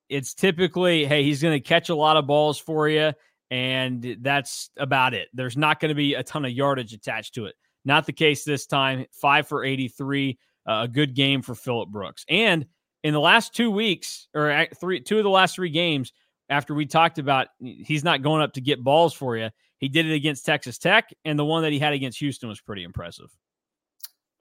it's 0.09 0.35
typically, 0.35 1.07
hey, 1.07 1.23
he's 1.23 1.40
going 1.40 1.54
to 1.54 1.66
catch 1.66 1.88
a 1.88 1.95
lot 1.95 2.16
of 2.16 2.26
balls 2.26 2.59
for 2.59 2.88
you, 2.88 3.12
and 3.50 4.19
that's 4.21 4.71
about 4.76 5.14
it. 5.14 5.28
There's 5.33 5.57
not 5.57 5.81
going 5.81 5.90
to 5.90 5.95
be 5.95 6.14
a 6.14 6.23
ton 6.23 6.45
of 6.45 6.50
yardage 6.50 6.92
attached 6.92 7.35
to 7.35 7.47
it. 7.47 7.54
Not 7.85 8.07
the 8.07 8.12
case 8.12 8.45
this 8.45 8.66
time. 8.66 9.07
Five 9.12 9.49
for 9.49 9.64
83, 9.64 10.38
uh, 10.69 10.81
a 10.85 10.88
good 10.88 11.14
game 11.14 11.42
for 11.42 11.54
Phillip 11.54 11.88
Brooks. 11.88 12.25
And 12.28 12.66
in 13.02 13.12
the 13.12 13.21
last 13.21 13.54
two 13.54 13.71
weeks, 13.71 14.28
or 14.35 14.66
three, 14.78 15.00
two 15.00 15.19
of 15.19 15.25
the 15.25 15.31
last 15.31 15.57
three 15.57 15.71
games, 15.71 16.12
after 16.53 16.75
we 16.75 16.87
talked 16.87 17.19
about 17.19 17.49
he's 17.59 18.05
not 18.05 18.23
going 18.23 18.43
up 18.43 18.53
to 18.53 18.61
get 18.61 18.85
balls 18.85 19.15
for 19.15 19.37
you. 19.37 19.51
He 19.79 19.89
did 19.89 20.07
it 20.07 20.15
against 20.15 20.47
Texas 20.47 20.79
Tech, 20.79 21.13
and 21.25 21.39
the 21.39 21.45
one 21.45 21.63
that 21.63 21.73
he 21.73 21.79
had 21.79 21.93
against 21.93 22.19
Houston 22.21 22.49
was 22.49 22.61
pretty 22.61 22.85
impressive. 22.85 23.35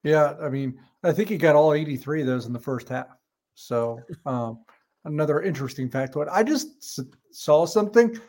Yeah, 0.03 0.35
I 0.41 0.49
mean, 0.49 0.79
I 1.03 1.11
think 1.11 1.29
he 1.29 1.37
got 1.37 1.55
all 1.55 1.73
83 1.73 2.21
of 2.21 2.27
those 2.27 2.45
in 2.45 2.53
the 2.53 2.59
first 2.59 2.89
half. 2.89 3.07
So, 3.55 3.99
um, 4.25 4.59
another 5.05 5.41
interesting 5.41 5.89
fact. 5.89 6.15
What 6.15 6.29
I 6.29 6.43
just 6.43 6.99
saw 7.31 7.65
something. 7.65 8.19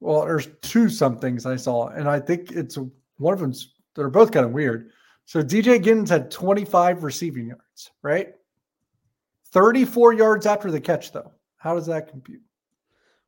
Well, 0.00 0.26
there's 0.26 0.48
two 0.62 0.88
somethings 0.88 1.46
I 1.46 1.56
saw, 1.56 1.88
and 1.88 2.08
I 2.08 2.20
think 2.20 2.52
it's 2.52 2.76
one 3.18 3.34
of 3.34 3.40
them. 3.40 3.52
They're 3.94 4.10
both 4.10 4.32
kind 4.32 4.44
of 4.44 4.52
weird. 4.52 4.90
So 5.24 5.42
DJ 5.42 5.82
Giddens 5.82 6.08
had 6.08 6.30
25 6.30 7.02
receiving 7.02 7.48
yards, 7.48 7.90
right? 8.02 8.34
34 9.52 10.12
yards 10.12 10.46
after 10.46 10.70
the 10.70 10.80
catch, 10.80 11.12
though. 11.12 11.32
How 11.56 11.74
does 11.74 11.86
that 11.86 12.08
compute? 12.08 12.42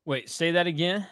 Wait, 0.09 0.31
say 0.31 0.53
that 0.53 0.67
again. 0.67 1.07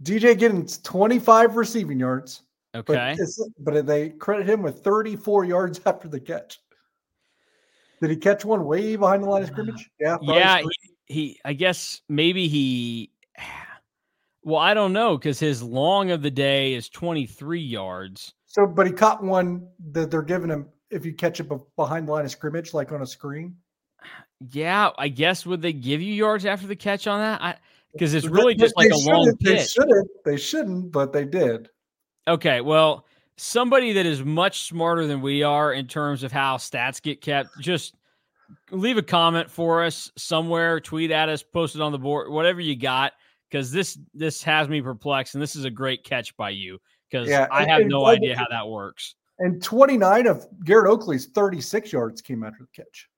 DJ 0.00 0.38
Giddens 0.38 0.80
25 0.84 1.56
receiving 1.56 1.98
yards. 1.98 2.42
Okay. 2.72 3.16
But, 3.18 3.74
but 3.74 3.84
they 3.84 4.10
credit 4.10 4.48
him 4.48 4.62
with 4.62 4.84
34 4.84 5.44
yards 5.44 5.80
after 5.86 6.06
the 6.06 6.20
catch. 6.20 6.60
Did 8.00 8.10
he 8.10 8.16
catch 8.16 8.44
one 8.44 8.64
way 8.64 8.94
behind 8.94 9.24
the 9.24 9.28
line 9.28 9.42
of 9.42 9.48
scrimmage? 9.48 9.90
Yeah. 10.00 10.18
Yeah. 10.22 10.60
He, 10.60 10.68
he, 11.06 11.40
I 11.44 11.52
guess 11.52 12.00
maybe 12.08 12.46
he, 12.46 13.10
well, 14.44 14.60
I 14.60 14.72
don't 14.72 14.92
know 14.92 15.18
because 15.18 15.40
his 15.40 15.60
long 15.60 16.12
of 16.12 16.22
the 16.22 16.30
day 16.30 16.74
is 16.74 16.88
23 16.88 17.58
yards. 17.58 18.34
So, 18.46 18.68
but 18.68 18.86
he 18.86 18.92
caught 18.92 19.20
one 19.20 19.66
that 19.90 20.12
they're 20.12 20.22
giving 20.22 20.50
him 20.50 20.68
if 20.90 21.04
you 21.04 21.12
catch 21.12 21.40
it 21.40 21.50
behind 21.74 22.06
the 22.06 22.12
line 22.12 22.24
of 22.24 22.30
scrimmage, 22.30 22.72
like 22.72 22.92
on 22.92 23.02
a 23.02 23.06
screen. 23.06 23.56
Yeah, 24.52 24.90
I 24.96 25.08
guess 25.08 25.44
would 25.44 25.62
they 25.62 25.72
give 25.72 26.00
you 26.00 26.14
yards 26.14 26.46
after 26.46 26.68
the 26.68 26.76
catch 26.76 27.08
on 27.08 27.18
that? 27.18 27.42
I 27.42 27.56
because 27.92 28.14
it's 28.14 28.26
really 28.26 28.54
just 28.54 28.76
like 28.76 28.90
a 28.90 28.96
long 28.96 29.36
pitch. 29.36 29.58
They 29.58 29.64
shouldn't. 29.64 30.10
They 30.24 30.36
shouldn't, 30.36 30.92
but 30.92 31.12
they 31.12 31.24
did. 31.24 31.68
Okay, 32.26 32.60
well, 32.60 33.06
somebody 33.36 33.92
that 33.94 34.06
is 34.06 34.22
much 34.22 34.62
smarter 34.62 35.06
than 35.06 35.22
we 35.22 35.42
are 35.42 35.72
in 35.72 35.86
terms 35.86 36.22
of 36.22 36.32
how 36.32 36.56
stats 36.56 37.00
get 37.00 37.20
kept, 37.20 37.50
just 37.60 37.94
leave 38.70 38.98
a 38.98 39.02
comment 39.02 39.50
for 39.50 39.84
us 39.84 40.10
somewhere, 40.16 40.80
tweet 40.80 41.10
at 41.10 41.28
us, 41.28 41.42
post 41.42 41.74
it 41.74 41.80
on 41.80 41.92
the 41.92 41.98
board, 41.98 42.30
whatever 42.30 42.60
you 42.60 42.76
got, 42.76 43.12
because 43.50 43.72
this 43.72 43.98
this 44.14 44.42
has 44.42 44.68
me 44.68 44.82
perplexed, 44.82 45.34
and 45.34 45.42
this 45.42 45.56
is 45.56 45.64
a 45.64 45.70
great 45.70 46.04
catch 46.04 46.36
by 46.36 46.50
you 46.50 46.78
because 47.10 47.28
yeah, 47.28 47.46
I 47.50 47.64
have 47.66 47.82
and, 47.82 47.90
no 47.90 48.06
and, 48.06 48.16
idea 48.16 48.36
how 48.36 48.46
that 48.50 48.68
works. 48.68 49.14
And 49.38 49.62
29 49.62 50.26
of 50.26 50.46
Garrett 50.64 50.90
Oakley's 50.90 51.26
36 51.26 51.92
yards 51.92 52.20
came 52.20 52.44
after 52.44 52.64
the 52.64 52.82
catch. 52.82 53.08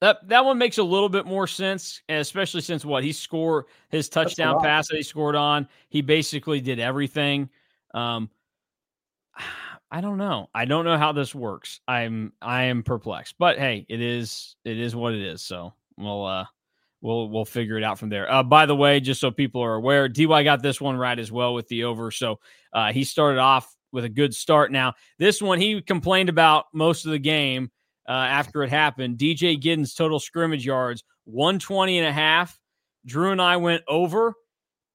That 0.00 0.26
that 0.28 0.44
one 0.44 0.56
makes 0.56 0.78
a 0.78 0.82
little 0.82 1.10
bit 1.10 1.26
more 1.26 1.46
sense, 1.46 2.00
especially 2.08 2.62
since 2.62 2.84
what 2.84 3.04
he 3.04 3.12
scored 3.12 3.66
his 3.90 4.08
touchdown 4.08 4.60
pass 4.62 4.88
that 4.88 4.96
he 4.96 5.02
scored 5.02 5.36
on. 5.36 5.68
He 5.90 6.00
basically 6.00 6.60
did 6.60 6.80
everything. 6.80 7.50
Um, 7.92 8.30
I 9.92 10.00
don't 10.00 10.18
know. 10.18 10.48
I 10.54 10.66
don't 10.66 10.84
know 10.84 10.96
how 10.96 11.10
this 11.10 11.34
works. 11.34 11.80
I'm 11.88 12.32
I 12.40 12.64
am 12.64 12.82
perplexed. 12.82 13.34
But 13.38 13.58
hey, 13.58 13.84
it 13.88 14.00
is 14.00 14.56
it 14.64 14.78
is 14.78 14.94
what 14.94 15.14
it 15.14 15.20
is. 15.20 15.42
So 15.42 15.74
we'll 15.98 16.24
uh 16.24 16.46
we'll 17.00 17.28
we'll 17.28 17.44
figure 17.44 17.76
it 17.76 17.84
out 17.84 17.98
from 17.98 18.08
there. 18.08 18.30
Uh, 18.32 18.42
by 18.42 18.66
the 18.66 18.76
way, 18.76 19.00
just 19.00 19.20
so 19.20 19.30
people 19.30 19.62
are 19.62 19.74
aware, 19.74 20.08
DY 20.08 20.44
got 20.44 20.62
this 20.62 20.80
one 20.80 20.96
right 20.96 21.18
as 21.18 21.32
well 21.32 21.54
with 21.54 21.68
the 21.68 21.84
over. 21.84 22.10
So 22.10 22.38
uh, 22.72 22.92
he 22.92 23.04
started 23.04 23.40
off 23.40 23.74
with 23.92 24.04
a 24.04 24.08
good 24.08 24.34
start. 24.34 24.70
Now 24.70 24.94
this 25.18 25.42
one 25.42 25.60
he 25.60 25.82
complained 25.82 26.28
about 26.28 26.66
most 26.72 27.04
of 27.04 27.10
the 27.10 27.18
game 27.18 27.70
uh, 28.10 28.12
after 28.12 28.64
it 28.64 28.70
happened. 28.70 29.18
DJ 29.18 29.56
Giddens 29.56 29.96
total 29.96 30.18
scrimmage 30.18 30.66
yards 30.66 31.04
120 31.26 31.98
and 32.00 32.08
a 32.08 32.12
half. 32.12 32.58
Drew 33.06 33.30
and 33.30 33.40
I 33.40 33.56
went 33.56 33.84
over, 33.86 34.34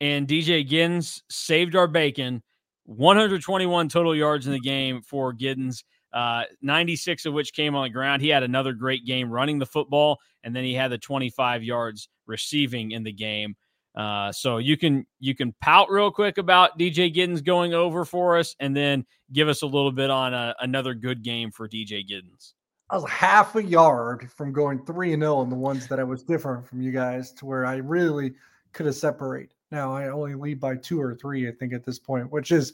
and 0.01 0.27
DJ 0.27 0.69
Giddens 0.69 1.21
saved 1.29 1.77
our 1.77 1.87
bacon 1.87 2.43
121 2.83 3.87
total 3.87 4.13
yards 4.13 4.47
in 4.47 4.53
the 4.53 4.59
game 4.59 5.01
for 5.01 5.33
Giddens, 5.33 5.85
uh, 6.13 6.43
96 6.61 7.25
of 7.25 7.33
which 7.33 7.53
came 7.53 7.73
on 7.73 7.85
the 7.85 7.89
ground. 7.89 8.21
He 8.21 8.27
had 8.27 8.43
another 8.43 8.73
great 8.73 9.05
game 9.05 9.31
running 9.31 9.59
the 9.59 9.65
football, 9.65 10.19
and 10.43 10.53
then 10.53 10.65
he 10.65 10.73
had 10.73 10.91
the 10.91 10.97
25 10.97 11.63
yards 11.63 12.09
receiving 12.27 12.91
in 12.91 13.03
the 13.03 13.13
game. 13.13 13.55
Uh, 13.95 14.29
so 14.33 14.57
you 14.57 14.75
can 14.75 15.05
you 15.21 15.33
can 15.33 15.55
pout 15.61 15.89
real 15.89 16.11
quick 16.11 16.37
about 16.37 16.77
DJ 16.77 17.15
Giddens 17.15 17.41
going 17.41 17.73
over 17.73 18.03
for 18.03 18.37
us, 18.37 18.57
and 18.59 18.75
then 18.75 19.05
give 19.31 19.47
us 19.47 19.61
a 19.61 19.67
little 19.67 19.93
bit 19.93 20.09
on 20.09 20.33
a, 20.33 20.53
another 20.59 20.93
good 20.93 21.23
game 21.23 21.49
for 21.49 21.69
DJ 21.69 22.03
Giddens. 22.05 22.51
I 22.89 22.97
was 22.97 23.09
half 23.09 23.55
a 23.55 23.63
yard 23.63 24.29
from 24.31 24.53
going 24.53 24.85
three 24.85 25.13
and 25.13 25.21
zero 25.21 25.35
oh 25.35 25.39
on 25.39 25.49
the 25.49 25.55
ones 25.55 25.87
that 25.87 25.99
I 25.99 26.03
was 26.03 26.23
different 26.23 26.67
from 26.67 26.81
you 26.81 26.91
guys, 26.91 27.31
to 27.33 27.45
where 27.45 27.65
I 27.65 27.77
really 27.77 28.35
could 28.73 28.85
have 28.85 28.95
separated. 28.95 29.53
Now 29.71 29.93
I 29.93 30.09
only 30.09 30.35
lead 30.35 30.59
by 30.59 30.75
two 30.75 31.01
or 31.01 31.15
three, 31.15 31.47
I 31.47 31.51
think, 31.51 31.73
at 31.73 31.83
this 31.83 31.97
point, 31.97 32.31
which 32.31 32.51
is 32.51 32.73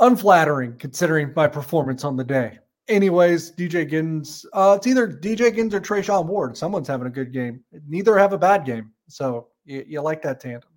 unflattering 0.00 0.76
considering 0.78 1.32
my 1.34 1.46
performance 1.46 2.04
on 2.04 2.16
the 2.16 2.24
day. 2.24 2.58
Anyways, 2.88 3.52
DJ 3.52 3.88
Giddens, 3.88 4.46
uh, 4.52 4.76
it's 4.78 4.86
either 4.86 5.06
DJ 5.06 5.54
Giddens 5.54 5.74
or 5.74 5.80
Treshaun 5.80 6.26
Ward. 6.26 6.56
Someone's 6.56 6.88
having 6.88 7.06
a 7.06 7.10
good 7.10 7.32
game. 7.32 7.62
Neither 7.86 8.16
have 8.18 8.32
a 8.32 8.38
bad 8.38 8.64
game. 8.64 8.92
So 9.08 9.48
you, 9.64 9.84
you 9.86 10.00
like 10.00 10.22
that 10.22 10.40
tandem. 10.40 10.70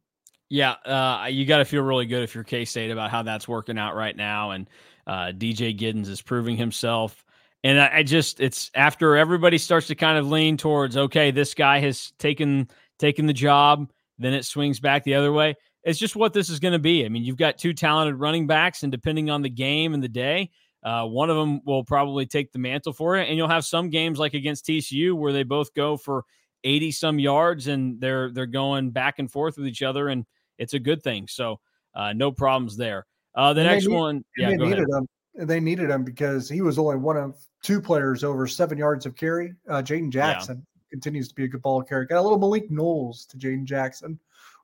Yeah, 0.49 0.71
uh, 0.85 1.27
you 1.27 1.45
got 1.45 1.59
to 1.59 1.65
feel 1.65 1.81
really 1.81 2.05
good 2.05 2.23
if 2.23 2.35
you're 2.35 2.43
K 2.43 2.65
State 2.65 2.91
about 2.91 3.09
how 3.09 3.23
that's 3.23 3.47
working 3.47 3.77
out 3.77 3.95
right 3.95 4.15
now. 4.15 4.51
And 4.51 4.69
uh, 5.07 5.27
DJ 5.27 5.77
Giddens 5.77 6.09
is 6.09 6.21
proving 6.21 6.57
himself. 6.57 7.23
And 7.63 7.79
I, 7.79 7.97
I, 7.97 8.03
just, 8.03 8.39
it's 8.39 8.71
after 8.73 9.15
everybody 9.15 9.57
starts 9.57 9.87
to 9.87 9.95
kind 9.95 10.17
of 10.17 10.27
lean 10.27 10.57
towards, 10.57 10.97
okay, 10.97 11.31
this 11.31 11.53
guy 11.53 11.79
has 11.79 12.11
taken 12.17 12.67
taken 12.97 13.25
the 13.25 13.33
job 13.33 13.91
then 14.21 14.33
it 14.33 14.45
swings 14.45 14.79
back 14.79 15.03
the 15.03 15.15
other 15.15 15.31
way. 15.31 15.55
It's 15.83 15.99
just 15.99 16.15
what 16.15 16.33
this 16.33 16.49
is 16.49 16.59
going 16.59 16.73
to 16.73 16.79
be. 16.79 17.05
I 17.05 17.09
mean, 17.09 17.23
you've 17.23 17.37
got 17.37 17.57
two 17.57 17.73
talented 17.73 18.15
running 18.15 18.45
backs, 18.45 18.83
and 18.83 18.91
depending 18.91 19.29
on 19.29 19.41
the 19.41 19.49
game 19.49 19.93
and 19.93 20.03
the 20.03 20.07
day, 20.07 20.51
uh, 20.83 21.05
one 21.05 21.29
of 21.29 21.37
them 21.37 21.61
will 21.65 21.83
probably 21.83 22.25
take 22.27 22.51
the 22.51 22.59
mantle 22.59 22.93
for 22.93 23.17
it. 23.17 23.27
And 23.27 23.37
you'll 23.37 23.47
have 23.47 23.65
some 23.65 23.89
games 23.89 24.19
like 24.19 24.35
against 24.35 24.65
TCU 24.65 25.13
where 25.13 25.33
they 25.33 25.43
both 25.43 25.73
go 25.73 25.97
for 25.97 26.23
80 26.63 26.91
some 26.91 27.17
yards 27.17 27.67
and 27.67 27.99
they're 27.99 28.31
they're 28.31 28.45
going 28.45 28.91
back 28.91 29.17
and 29.17 29.31
forth 29.31 29.57
with 29.57 29.67
each 29.67 29.81
other, 29.81 30.09
and 30.09 30.25
it's 30.59 30.75
a 30.75 30.79
good 30.79 31.01
thing. 31.01 31.27
So 31.27 31.59
uh, 31.95 32.13
no 32.13 32.31
problems 32.31 32.77
there. 32.77 33.07
Uh, 33.33 33.53
the 33.53 33.61
and 33.61 33.69
next 33.71 33.87
need, 33.87 33.95
one, 33.95 34.25
yeah, 34.37 34.49
they 34.49 34.57
needed 34.57 34.87
ahead. 34.89 35.03
him. 35.35 35.47
They 35.47 35.59
needed 35.59 35.89
him 35.89 36.03
because 36.03 36.47
he 36.47 36.61
was 36.61 36.77
only 36.77 36.97
one 36.97 37.17
of 37.17 37.35
two 37.61 37.81
players 37.81 38.23
over 38.23 38.47
seven 38.47 38.77
yards 38.77 39.05
of 39.05 39.15
carry. 39.15 39.53
Uh, 39.69 39.81
Jaden 39.81 40.09
Jackson 40.09 40.65
continues 40.89 41.27
to 41.29 41.35
be 41.35 41.45
a 41.45 41.47
good 41.47 41.61
ball 41.61 41.81
carrier. 41.81 42.05
Got 42.05 42.19
a 42.19 42.21
little 42.21 42.39
Malik 42.39 42.69
Knowles 42.69 43.25
to 43.27 43.37
Jaden 43.37 43.65
Jackson 43.65 44.19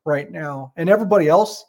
right 0.05 0.31
now, 0.31 0.73
and 0.75 0.89
everybody 0.89 1.27
else 1.27 1.65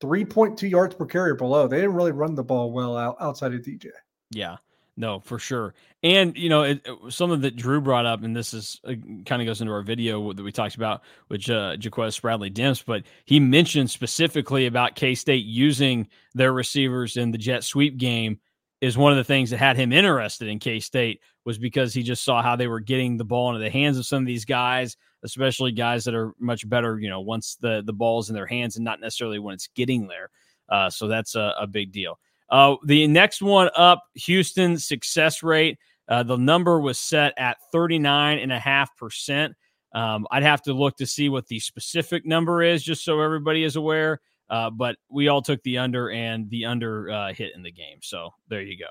3.2 0.00 0.68
yards 0.68 0.94
per 0.94 1.06
carry 1.06 1.34
below. 1.34 1.68
They 1.68 1.76
didn't 1.76 1.94
really 1.94 2.12
run 2.12 2.34
the 2.34 2.42
ball 2.42 2.72
well 2.72 2.96
out, 2.96 3.16
outside 3.20 3.54
of 3.54 3.60
DJ. 3.60 3.88
Yeah, 4.30 4.56
no, 4.96 5.20
for 5.20 5.38
sure. 5.38 5.74
And 6.02 6.36
you 6.36 6.48
know, 6.48 6.62
it, 6.62 6.80
it, 6.84 7.12
something 7.12 7.40
that 7.42 7.56
Drew 7.56 7.80
brought 7.80 8.06
up, 8.06 8.22
and 8.22 8.34
this 8.34 8.54
is 8.54 8.80
uh, 8.84 8.94
kind 9.26 9.42
of 9.42 9.46
goes 9.46 9.60
into 9.60 9.72
our 9.72 9.82
video 9.82 10.32
that 10.32 10.42
we 10.42 10.52
talked 10.52 10.76
about 10.76 11.02
with 11.28 11.48
uh, 11.50 11.76
Jaquez 11.78 12.18
Bradley 12.18 12.50
Demps, 12.50 12.82
but 12.84 13.04
he 13.24 13.38
mentioned 13.38 13.90
specifically 13.90 14.66
about 14.66 14.94
K 14.94 15.14
State 15.14 15.44
using 15.44 16.08
their 16.34 16.52
receivers 16.52 17.16
in 17.16 17.30
the 17.30 17.38
jet 17.38 17.64
sweep 17.64 17.98
game 17.98 18.40
is 18.80 18.96
one 18.96 19.12
of 19.12 19.18
the 19.18 19.24
things 19.24 19.50
that 19.50 19.58
had 19.58 19.76
him 19.76 19.92
interested 19.92 20.48
in 20.48 20.58
K 20.58 20.80
State 20.80 21.20
was 21.44 21.58
because 21.58 21.92
he 21.92 22.02
just 22.02 22.24
saw 22.24 22.42
how 22.42 22.56
they 22.56 22.66
were 22.66 22.80
getting 22.80 23.16
the 23.16 23.24
ball 23.24 23.50
into 23.50 23.62
the 23.62 23.70
hands 23.70 23.98
of 23.98 24.06
some 24.06 24.22
of 24.22 24.26
these 24.26 24.44
guys, 24.44 24.96
especially 25.22 25.72
guys 25.72 26.04
that 26.04 26.14
are 26.14 26.32
much 26.38 26.68
better, 26.68 26.98
you 26.98 27.08
know, 27.08 27.20
once 27.20 27.56
the 27.60 27.82
the 27.84 27.92
ball's 27.92 28.30
in 28.30 28.34
their 28.34 28.46
hands 28.46 28.76
and 28.76 28.84
not 28.84 29.00
necessarily 29.00 29.38
when 29.38 29.54
it's 29.54 29.68
getting 29.74 30.06
there. 30.06 30.30
Uh, 30.68 30.88
so 30.88 31.08
that's 31.08 31.34
a, 31.34 31.54
a 31.60 31.66
big 31.66 31.92
deal. 31.92 32.18
Uh, 32.48 32.76
the 32.84 33.06
next 33.06 33.42
one 33.42 33.70
up, 33.76 34.02
Houston 34.14 34.78
success 34.78 35.42
rate. 35.42 35.78
Uh, 36.08 36.22
the 36.24 36.36
number 36.36 36.80
was 36.80 36.98
set 36.98 37.32
at 37.36 37.56
39.5%. 37.72 39.52
Um, 39.92 40.26
I'd 40.30 40.42
have 40.42 40.62
to 40.62 40.72
look 40.72 40.96
to 40.96 41.06
see 41.06 41.28
what 41.28 41.46
the 41.46 41.60
specific 41.60 42.26
number 42.26 42.62
is, 42.62 42.82
just 42.82 43.04
so 43.04 43.20
everybody 43.20 43.62
is 43.62 43.76
aware. 43.76 44.20
Uh, 44.50 44.68
but 44.68 44.96
we 45.08 45.28
all 45.28 45.40
took 45.40 45.62
the 45.62 45.78
under, 45.78 46.10
and 46.10 46.50
the 46.50 46.64
under 46.64 47.10
uh, 47.10 47.32
hit 47.32 47.52
in 47.54 47.62
the 47.62 47.70
game. 47.70 47.98
So 48.02 48.34
there 48.48 48.62
you 48.62 48.76
go. 48.76 48.90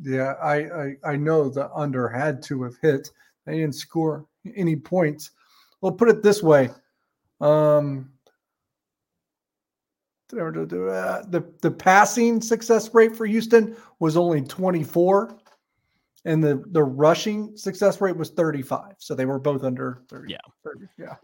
Yeah, 0.00 0.34
I, 0.42 0.56
I 0.56 0.96
I 1.04 1.16
know 1.16 1.48
the 1.48 1.72
under 1.72 2.08
had 2.08 2.42
to 2.44 2.62
have 2.62 2.76
hit. 2.80 3.10
They 3.46 3.58
didn't 3.58 3.74
score 3.74 4.26
any 4.54 4.76
points. 4.76 5.30
Well, 5.80 5.92
put 5.92 6.08
it 6.08 6.22
this 6.22 6.42
way. 6.42 6.70
Um, 7.40 8.10
the 10.30 11.44
the 11.62 11.70
passing 11.70 12.40
success 12.40 12.92
rate 12.92 13.16
for 13.16 13.26
Houston 13.26 13.76
was 13.98 14.16
only 14.16 14.42
24 14.42 15.38
and 16.24 16.42
the 16.42 16.62
the 16.68 16.82
rushing 16.82 17.56
success 17.56 18.00
rate 18.00 18.16
was 18.16 18.30
35 18.30 18.94
so 18.98 19.14
they 19.14 19.26
were 19.26 19.38
both 19.38 19.64
under 19.64 20.02
30 20.08 20.32
yeah. 20.32 20.38
30, 20.64 20.86
yeah. 20.98 21.14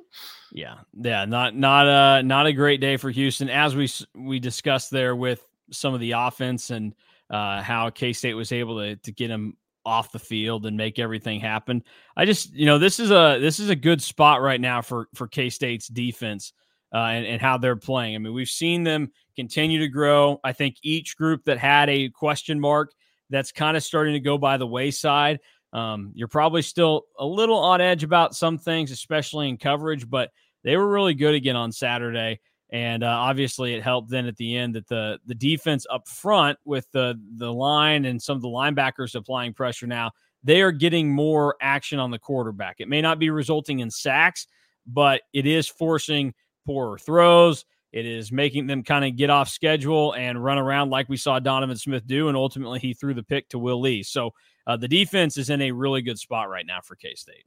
Yeah 0.52 0.74
yeah 0.94 1.24
not 1.24 1.56
not 1.56 1.86
a 1.86 2.22
not 2.22 2.46
a 2.46 2.52
great 2.52 2.80
day 2.80 2.96
for 2.96 3.10
houston 3.10 3.48
as 3.48 3.74
we 3.74 3.90
we 4.14 4.38
discussed 4.38 4.90
there 4.90 5.16
with 5.16 5.46
some 5.70 5.94
of 5.94 6.00
the 6.00 6.12
offense 6.12 6.70
and 6.70 6.94
uh, 7.30 7.62
how 7.62 7.90
k-state 7.90 8.34
was 8.34 8.52
able 8.52 8.78
to, 8.78 8.96
to 8.96 9.10
get 9.10 9.30
him 9.30 9.56
off 9.86 10.12
the 10.12 10.18
field 10.18 10.66
and 10.66 10.76
make 10.76 10.98
everything 10.98 11.40
happen. 11.40 11.82
I 12.16 12.24
just 12.24 12.52
you 12.54 12.66
know 12.66 12.78
this 12.78 12.98
is 12.98 13.10
a 13.10 13.38
this 13.40 13.60
is 13.60 13.68
a 13.68 13.76
good 13.76 14.02
spot 14.02 14.40
right 14.40 14.60
now 14.60 14.82
for 14.82 15.08
for 15.14 15.26
k-state's 15.26 15.88
defense 15.88 16.52
uh, 16.92 16.98
and, 16.98 17.26
and 17.26 17.42
how 17.42 17.58
they're 17.58 17.76
playing. 17.76 18.14
I 18.14 18.18
mean 18.18 18.34
we've 18.34 18.48
seen 18.48 18.84
them 18.84 19.10
continue 19.36 19.78
to 19.80 19.88
grow. 19.88 20.40
I 20.44 20.52
think 20.52 20.76
each 20.82 21.16
group 21.16 21.44
that 21.44 21.58
had 21.58 21.90
a 21.90 22.08
question 22.10 22.60
mark 22.60 22.92
that's 23.34 23.52
kind 23.52 23.76
of 23.76 23.82
starting 23.82 24.14
to 24.14 24.20
go 24.20 24.38
by 24.38 24.56
the 24.56 24.66
wayside. 24.66 25.40
Um, 25.72 26.12
you're 26.14 26.28
probably 26.28 26.62
still 26.62 27.02
a 27.18 27.26
little 27.26 27.58
on 27.58 27.80
edge 27.80 28.04
about 28.04 28.34
some 28.34 28.58
things, 28.58 28.92
especially 28.92 29.48
in 29.48 29.56
coverage, 29.56 30.08
but 30.08 30.30
they 30.62 30.76
were 30.76 30.88
really 30.88 31.14
good 31.14 31.34
again 31.34 31.56
on 31.56 31.72
Saturday. 31.72 32.40
And 32.70 33.02
uh, 33.04 33.08
obviously, 33.08 33.74
it 33.74 33.82
helped 33.82 34.10
then 34.10 34.26
at 34.26 34.36
the 34.36 34.56
end 34.56 34.74
that 34.74 34.88
the 34.88 35.18
the 35.26 35.34
defense 35.34 35.86
up 35.90 36.08
front 36.08 36.58
with 36.64 36.90
the 36.92 37.20
the 37.36 37.52
line 37.52 38.04
and 38.04 38.22
some 38.22 38.36
of 38.36 38.42
the 38.42 38.48
linebackers 38.48 39.14
applying 39.14 39.52
pressure 39.52 39.86
now, 39.86 40.12
they 40.42 40.62
are 40.62 40.72
getting 40.72 41.12
more 41.12 41.56
action 41.60 41.98
on 41.98 42.10
the 42.10 42.18
quarterback. 42.18 42.76
It 42.78 42.88
may 42.88 43.00
not 43.00 43.18
be 43.18 43.30
resulting 43.30 43.80
in 43.80 43.90
sacks, 43.90 44.46
but 44.86 45.22
it 45.32 45.46
is 45.46 45.68
forcing 45.68 46.34
poorer 46.66 46.98
throws. 46.98 47.64
It 47.94 48.06
is 48.06 48.32
making 48.32 48.66
them 48.66 48.82
kind 48.82 49.04
of 49.04 49.14
get 49.14 49.30
off 49.30 49.48
schedule 49.48 50.14
and 50.14 50.42
run 50.42 50.58
around 50.58 50.90
like 50.90 51.08
we 51.08 51.16
saw 51.16 51.38
Donovan 51.38 51.76
Smith 51.76 52.04
do. 52.08 52.26
And 52.26 52.36
ultimately, 52.36 52.80
he 52.80 52.92
threw 52.92 53.14
the 53.14 53.22
pick 53.22 53.48
to 53.50 53.58
Will 53.60 53.80
Lee. 53.80 54.02
So 54.02 54.34
uh, 54.66 54.76
the 54.76 54.88
defense 54.88 55.38
is 55.38 55.48
in 55.48 55.62
a 55.62 55.70
really 55.70 56.02
good 56.02 56.18
spot 56.18 56.48
right 56.48 56.66
now 56.66 56.80
for 56.82 56.96
K 56.96 57.14
State. 57.14 57.44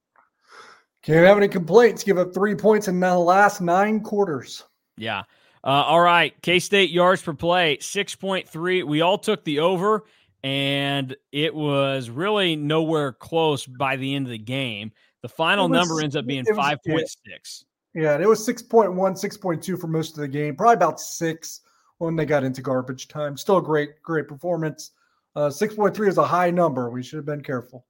Can't 1.02 1.28
have 1.28 1.36
any 1.36 1.50
complaints. 1.50 2.02
Give 2.02 2.18
up 2.18 2.34
three 2.34 2.56
points 2.56 2.88
in 2.88 2.98
the 2.98 3.18
last 3.20 3.60
nine 3.60 4.00
quarters. 4.00 4.64
Yeah. 4.96 5.24
Uh, 5.66 5.84
all 5.84 6.00
right, 6.00 6.34
K 6.42 6.60
State 6.60 6.92
yards 6.92 7.22
per 7.22 7.34
play, 7.34 7.76
6.3. 7.78 8.86
We 8.86 9.02
all 9.02 9.18
took 9.18 9.44
the 9.44 9.60
over, 9.60 10.06
and 10.44 11.14
it 11.34 11.54
was 11.54 12.10
really 12.10 12.56
nowhere 12.56 13.12
close 13.12 13.66
by 13.66 13.98
the 13.98 14.16
end 14.16 14.28
of 14.28 14.32
the 14.32 14.38
game. 14.38 14.94
The 15.24 15.28
final 15.28 15.68
was, 15.68 15.78
number 15.78 16.02
ends 16.02 16.16
up 16.16 16.26
being 16.26 16.46
5.6. 16.46 17.66
Yeah, 17.94 18.14
and 18.14 18.24
it 18.24 18.28
was 18.28 18.46
6.1, 18.48 18.96
6.2 18.96 19.80
for 19.80 19.88
most 19.88 20.12
of 20.12 20.22
the 20.22 20.28
game, 20.28 20.56
probably 20.56 20.76
about 20.76 21.00
six 21.00 21.62
when 21.98 22.16
they 22.16 22.26
got 22.26 22.44
into 22.44 22.62
garbage 22.62 23.08
time. 23.08 23.38
Still 23.38 23.58
a 23.58 23.62
great, 23.62 24.02
great 24.04 24.28
performance. 24.28 24.92
Uh, 25.36 25.50
6.3 25.50 26.08
is 26.08 26.18
a 26.18 26.26
high 26.26 26.52
number. 26.52 26.90
We 26.90 27.04
should 27.04 27.18
have 27.18 27.26
been 27.26 27.44
careful. 27.44 27.86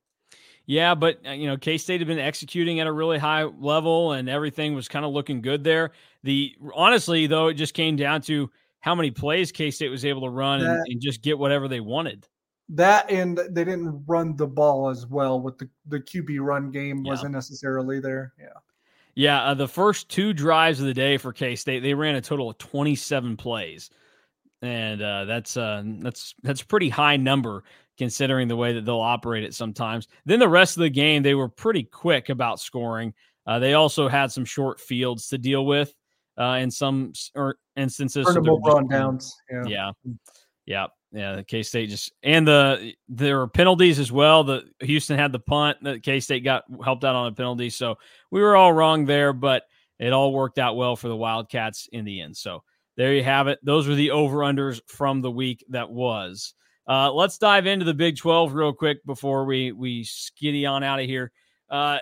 Yeah, 0.67 0.95
but 0.95 1.19
uh, 1.25 1.31
you 1.31 1.47
know, 1.47 1.55
K 1.55 1.77
State 1.77 2.01
had 2.01 2.07
been 2.07 2.19
executing 2.19 2.81
at 2.81 2.87
a 2.87 2.91
really 2.91 3.17
high 3.17 3.43
level, 3.43 4.11
and 4.11 4.29
everything 4.29 4.75
was 4.75 4.89
kind 4.89 5.05
of 5.05 5.13
looking 5.13 5.41
good 5.41 5.63
there. 5.63 5.91
The 6.23 6.55
honestly, 6.75 7.25
though, 7.25 7.47
it 7.47 7.53
just 7.53 7.73
came 7.73 7.95
down 7.95 8.21
to 8.23 8.51
how 8.81 8.93
many 8.93 9.09
plays 9.09 9.53
K 9.53 9.71
State 9.71 9.89
was 9.89 10.03
able 10.03 10.21
to 10.21 10.29
run 10.29 10.59
that, 10.59 10.69
and, 10.69 10.85
and, 10.89 11.01
just 11.01 11.21
get 11.21 11.39
whatever 11.39 11.69
they 11.69 11.79
wanted. 11.79 12.27
That 12.67 13.09
and 13.09 13.37
they 13.37 13.63
didn't 13.63 14.03
run 14.07 14.35
the 14.35 14.45
ball 14.45 14.89
as 14.89 15.07
well 15.07 15.39
with 15.39 15.57
the 15.57 15.69
the 15.85 16.01
QB 16.01 16.41
run 16.41 16.69
game 16.69 17.05
yeah. 17.05 17.11
wasn't 17.11 17.31
necessarily 17.31 18.01
there. 18.01 18.33
Yeah. 18.37 18.47
Yeah, 19.17 19.41
uh, 19.45 19.55
the 19.55 19.67
first 19.67 20.09
two 20.09 20.31
drives 20.31 20.79
of 20.79 20.85
the 20.85 20.93
day 20.93 21.17
for 21.17 21.33
K 21.33 21.55
State, 21.55 21.79
they 21.79 21.95
ran 21.95 22.13
a 22.13 22.21
total 22.21 22.51
of 22.51 22.59
27 22.59 23.35
plays, 23.35 23.89
and 24.61 25.01
uh, 25.01 25.25
that's 25.25 25.57
uh, 25.57 25.81
that's 26.01 26.35
that's 26.43 26.61
a 26.61 26.65
pretty 26.67 26.87
high 26.87 27.17
number 27.17 27.63
considering 27.97 28.47
the 28.47 28.55
way 28.55 28.73
that 28.73 28.85
they'll 28.85 28.99
operate 28.99 29.43
it 29.43 29.55
sometimes. 29.55 30.07
Then 30.25 30.37
the 30.37 30.47
rest 30.47 30.77
of 30.77 30.81
the 30.81 30.91
game, 30.91 31.23
they 31.23 31.33
were 31.33 31.49
pretty 31.49 31.81
quick 31.81 32.29
about 32.29 32.59
scoring. 32.59 33.11
Uh, 33.47 33.57
they 33.57 33.73
also 33.73 34.07
had 34.07 34.31
some 34.31 34.45
short 34.45 34.79
fields 34.79 35.29
to 35.29 35.39
deal 35.39 35.65
with 35.65 35.95
uh, 36.39 36.59
in 36.61 36.69
some 36.69 37.13
or 37.33 37.55
instances. 37.75 38.27
Turnable 38.27 38.59
so 38.63 38.75
run 38.75 38.87
downs. 38.87 39.35
Yeah. 39.51 39.63
yeah. 39.65 39.91
Yeah. 40.67 40.87
Yeah. 41.11 41.35
The 41.35 41.43
K 41.43 41.63
State 41.63 41.89
just 41.89 42.11
and 42.23 42.47
the 42.47 42.93
there 43.07 43.37
were 43.37 43.47
penalties 43.47 43.99
as 43.99 44.11
well. 44.11 44.43
The 44.43 44.63
Houston 44.81 45.17
had 45.17 45.31
the 45.31 45.39
punt 45.39 45.77
that 45.83 46.03
K 46.03 46.19
State 46.19 46.43
got 46.43 46.63
helped 46.83 47.03
out 47.03 47.15
on 47.15 47.27
a 47.27 47.31
penalty. 47.31 47.69
So 47.69 47.95
we 48.31 48.41
were 48.41 48.55
all 48.55 48.73
wrong 48.73 49.05
there, 49.05 49.33
but 49.33 49.63
it 49.99 50.13
all 50.13 50.33
worked 50.33 50.59
out 50.59 50.75
well 50.75 50.95
for 50.95 51.07
the 51.07 51.15
Wildcats 51.15 51.87
in 51.91 52.05
the 52.05 52.21
end. 52.21 52.35
So 52.37 52.63
there 52.97 53.13
you 53.13 53.23
have 53.23 53.47
it. 53.47 53.59
Those 53.63 53.87
were 53.87 53.95
the 53.95 54.11
over 54.11 54.39
unders 54.39 54.81
from 54.87 55.21
the 55.21 55.31
week 55.31 55.65
that 55.69 55.89
was. 55.89 56.53
Uh, 56.87 57.11
let's 57.11 57.37
dive 57.37 57.67
into 57.67 57.85
the 57.85 57.93
Big 57.93 58.17
12 58.17 58.53
real 58.53 58.73
quick 58.73 59.05
before 59.05 59.45
we 59.45 59.71
we 59.71 60.03
skiddy 60.03 60.65
on 60.65 60.83
out 60.83 60.99
of 60.99 61.05
here. 61.05 61.31
Uh, 61.69 61.99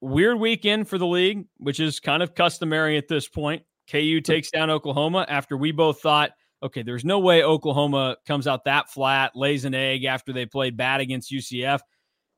weird 0.00 0.38
weekend 0.38 0.88
for 0.88 0.98
the 0.98 1.06
league, 1.06 1.46
which 1.58 1.80
is 1.80 2.00
kind 2.00 2.22
of 2.22 2.34
customary 2.34 2.96
at 2.96 3.08
this 3.08 3.28
point. 3.28 3.62
KU 3.90 4.20
takes 4.20 4.50
down 4.50 4.70
Oklahoma 4.70 5.24
after 5.28 5.56
we 5.56 5.72
both 5.72 6.00
thought, 6.00 6.32
okay, 6.62 6.82
there's 6.82 7.04
no 7.04 7.18
way 7.18 7.42
Oklahoma 7.42 8.16
comes 8.26 8.46
out 8.46 8.64
that 8.64 8.90
flat, 8.90 9.36
lays 9.36 9.64
an 9.64 9.74
egg 9.74 10.04
after 10.04 10.32
they 10.32 10.46
played 10.46 10.76
bad 10.76 11.00
against 11.00 11.32
UCF. 11.32 11.80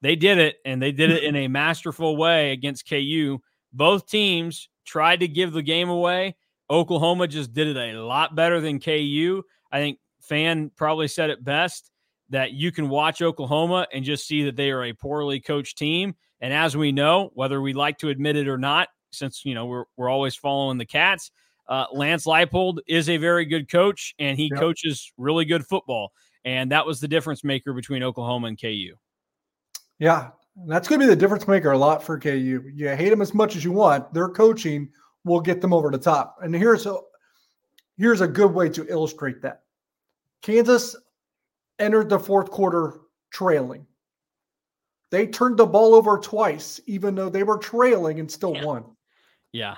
They 0.02 0.16
did 0.16 0.38
it, 0.38 0.56
and 0.64 0.80
they 0.80 0.92
did 0.92 1.10
it 1.10 1.24
in 1.24 1.36
a 1.36 1.48
masterful 1.48 2.16
way 2.16 2.52
against 2.52 2.88
KU. 2.88 3.38
Both 3.72 4.06
teams 4.06 4.68
tried 4.84 5.20
to 5.20 5.28
give 5.28 5.52
the 5.52 5.62
game 5.62 5.88
away. 5.88 6.36
Oklahoma 6.70 7.26
just 7.26 7.52
did 7.52 7.68
it 7.68 7.76
a 7.76 8.02
lot 8.04 8.34
better 8.34 8.60
than 8.60 8.80
KU. 8.80 9.42
I 9.70 9.78
think 9.78 9.98
fan 10.20 10.70
probably 10.76 11.08
said 11.08 11.30
it 11.30 11.44
best 11.44 11.90
that 12.30 12.52
you 12.52 12.70
can 12.70 12.88
watch 12.88 13.22
Oklahoma 13.22 13.86
and 13.92 14.04
just 14.04 14.26
see 14.26 14.44
that 14.44 14.56
they 14.56 14.70
are 14.70 14.84
a 14.84 14.92
poorly 14.92 15.40
coached 15.40 15.76
team. 15.76 16.14
And 16.40 16.54
as 16.54 16.76
we 16.76 16.92
know, 16.92 17.30
whether 17.34 17.60
we 17.60 17.72
like 17.72 17.98
to 17.98 18.08
admit 18.08 18.36
it 18.36 18.48
or 18.48 18.56
not, 18.56 18.88
since 19.12 19.44
you 19.44 19.54
know 19.54 19.66
we're 19.66 19.84
we're 19.96 20.08
always 20.08 20.36
following 20.36 20.78
the 20.78 20.86
Cats, 20.86 21.30
uh, 21.70 21.86
Lance 21.92 22.26
Leipold 22.26 22.80
is 22.88 23.08
a 23.08 23.16
very 23.16 23.46
good 23.46 23.70
coach 23.70 24.14
and 24.18 24.36
he 24.36 24.48
yep. 24.50 24.58
coaches 24.58 25.12
really 25.16 25.44
good 25.44 25.64
football. 25.64 26.12
And 26.44 26.72
that 26.72 26.84
was 26.84 27.00
the 27.00 27.08
difference 27.08 27.44
maker 27.44 27.72
between 27.72 28.02
Oklahoma 28.02 28.48
and 28.48 28.60
KU. 28.60 28.94
Yeah, 29.98 30.30
that's 30.66 30.88
going 30.88 31.00
to 31.00 31.06
be 31.06 31.10
the 31.10 31.16
difference 31.16 31.46
maker 31.46 31.70
a 31.70 31.78
lot 31.78 32.02
for 32.02 32.18
KU. 32.18 32.64
You 32.74 32.88
hate 32.88 33.10
them 33.10 33.22
as 33.22 33.34
much 33.34 33.54
as 33.54 33.62
you 33.62 33.70
want. 33.70 34.12
Their 34.12 34.28
coaching 34.28 34.90
will 35.24 35.40
get 35.40 35.60
them 35.60 35.72
over 35.72 35.90
the 35.90 35.98
top. 35.98 36.38
And 36.42 36.54
here's 36.54 36.86
a 36.86 36.96
here's 37.96 38.20
a 38.20 38.26
good 38.26 38.52
way 38.52 38.68
to 38.70 38.86
illustrate 38.88 39.42
that. 39.42 39.62
Kansas 40.42 40.96
entered 41.78 42.08
the 42.08 42.18
fourth 42.18 42.50
quarter 42.50 43.00
trailing. 43.30 43.86
They 45.10 45.26
turned 45.26 45.58
the 45.58 45.66
ball 45.66 45.94
over 45.94 46.18
twice, 46.18 46.80
even 46.86 47.14
though 47.14 47.28
they 47.28 47.42
were 47.42 47.58
trailing 47.58 48.18
and 48.18 48.30
still 48.30 48.54
yeah. 48.54 48.64
won. 48.64 48.84
Yeah. 49.52 49.76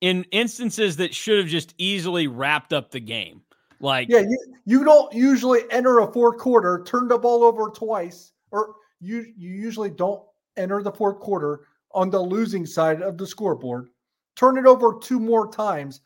In 0.00 0.24
instances 0.30 0.96
that 0.96 1.14
should 1.14 1.38
have 1.38 1.48
just 1.48 1.74
easily 1.76 2.26
wrapped 2.26 2.72
up 2.72 2.90
the 2.90 3.00
game. 3.00 3.42
Like, 3.80 4.08
yeah, 4.08 4.20
you, 4.20 4.38
you 4.66 4.84
don't 4.84 5.12
usually 5.12 5.60
enter 5.70 6.00
a 6.00 6.12
fourth 6.12 6.38
quarter, 6.38 6.82
turn 6.86 7.08
the 7.08 7.18
ball 7.18 7.42
over 7.42 7.70
twice, 7.70 8.32
or 8.50 8.74
you, 9.00 9.26
you 9.36 9.50
usually 9.50 9.90
don't 9.90 10.22
enter 10.56 10.82
the 10.82 10.92
fourth 10.92 11.18
quarter 11.18 11.66
on 11.92 12.10
the 12.10 12.20
losing 12.20 12.66
side 12.66 13.02
of 13.02 13.16
the 13.16 13.26
scoreboard, 13.26 13.88
turn 14.36 14.58
it 14.58 14.66
over 14.66 14.98
two 15.02 15.18
more 15.18 15.50
times, 15.50 16.00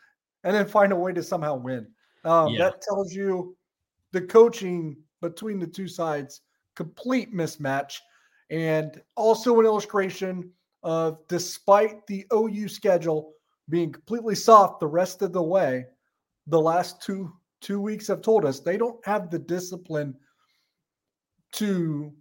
and 0.45 0.55
then 0.55 0.67
find 0.67 0.93
a 0.93 0.97
way 0.97 1.13
to 1.13 1.23
somehow 1.23 1.57
win. 1.57 1.87
Um, 2.25 2.49
yeah. 2.49 2.65
That 2.65 2.83
tells 2.83 3.13
you 3.13 3.57
the 4.13 4.23
coaching 4.23 4.97
between 5.21 5.59
the 5.59 5.67
two 5.67 5.89
sides 5.89 6.41
complete 6.75 7.35
mismatch 7.35 7.99
and 8.51 9.01
also 9.17 9.59
an 9.61 9.67
illustration 9.67 10.51
of 10.83 11.27
despite 11.29 12.07
the 12.07 12.27
OU 12.33 12.69
schedule 12.69 13.33
being 13.69 13.93
completely 13.93 14.35
soft 14.35 14.81
the 14.81 14.87
rest 14.87 15.23
of 15.23 15.33
the 15.33 15.43
way 15.43 15.87
the 16.47 16.61
last 16.61 17.03
two 17.03 17.33
two 17.61 17.81
weeks 17.81 18.07
have 18.07 18.21
told 18.21 18.45
us 18.45 18.61
they 18.61 18.77
don't 18.77 19.05
have 19.07 19.31
the 19.31 19.39
discipline 19.39 20.15
to 21.53 22.13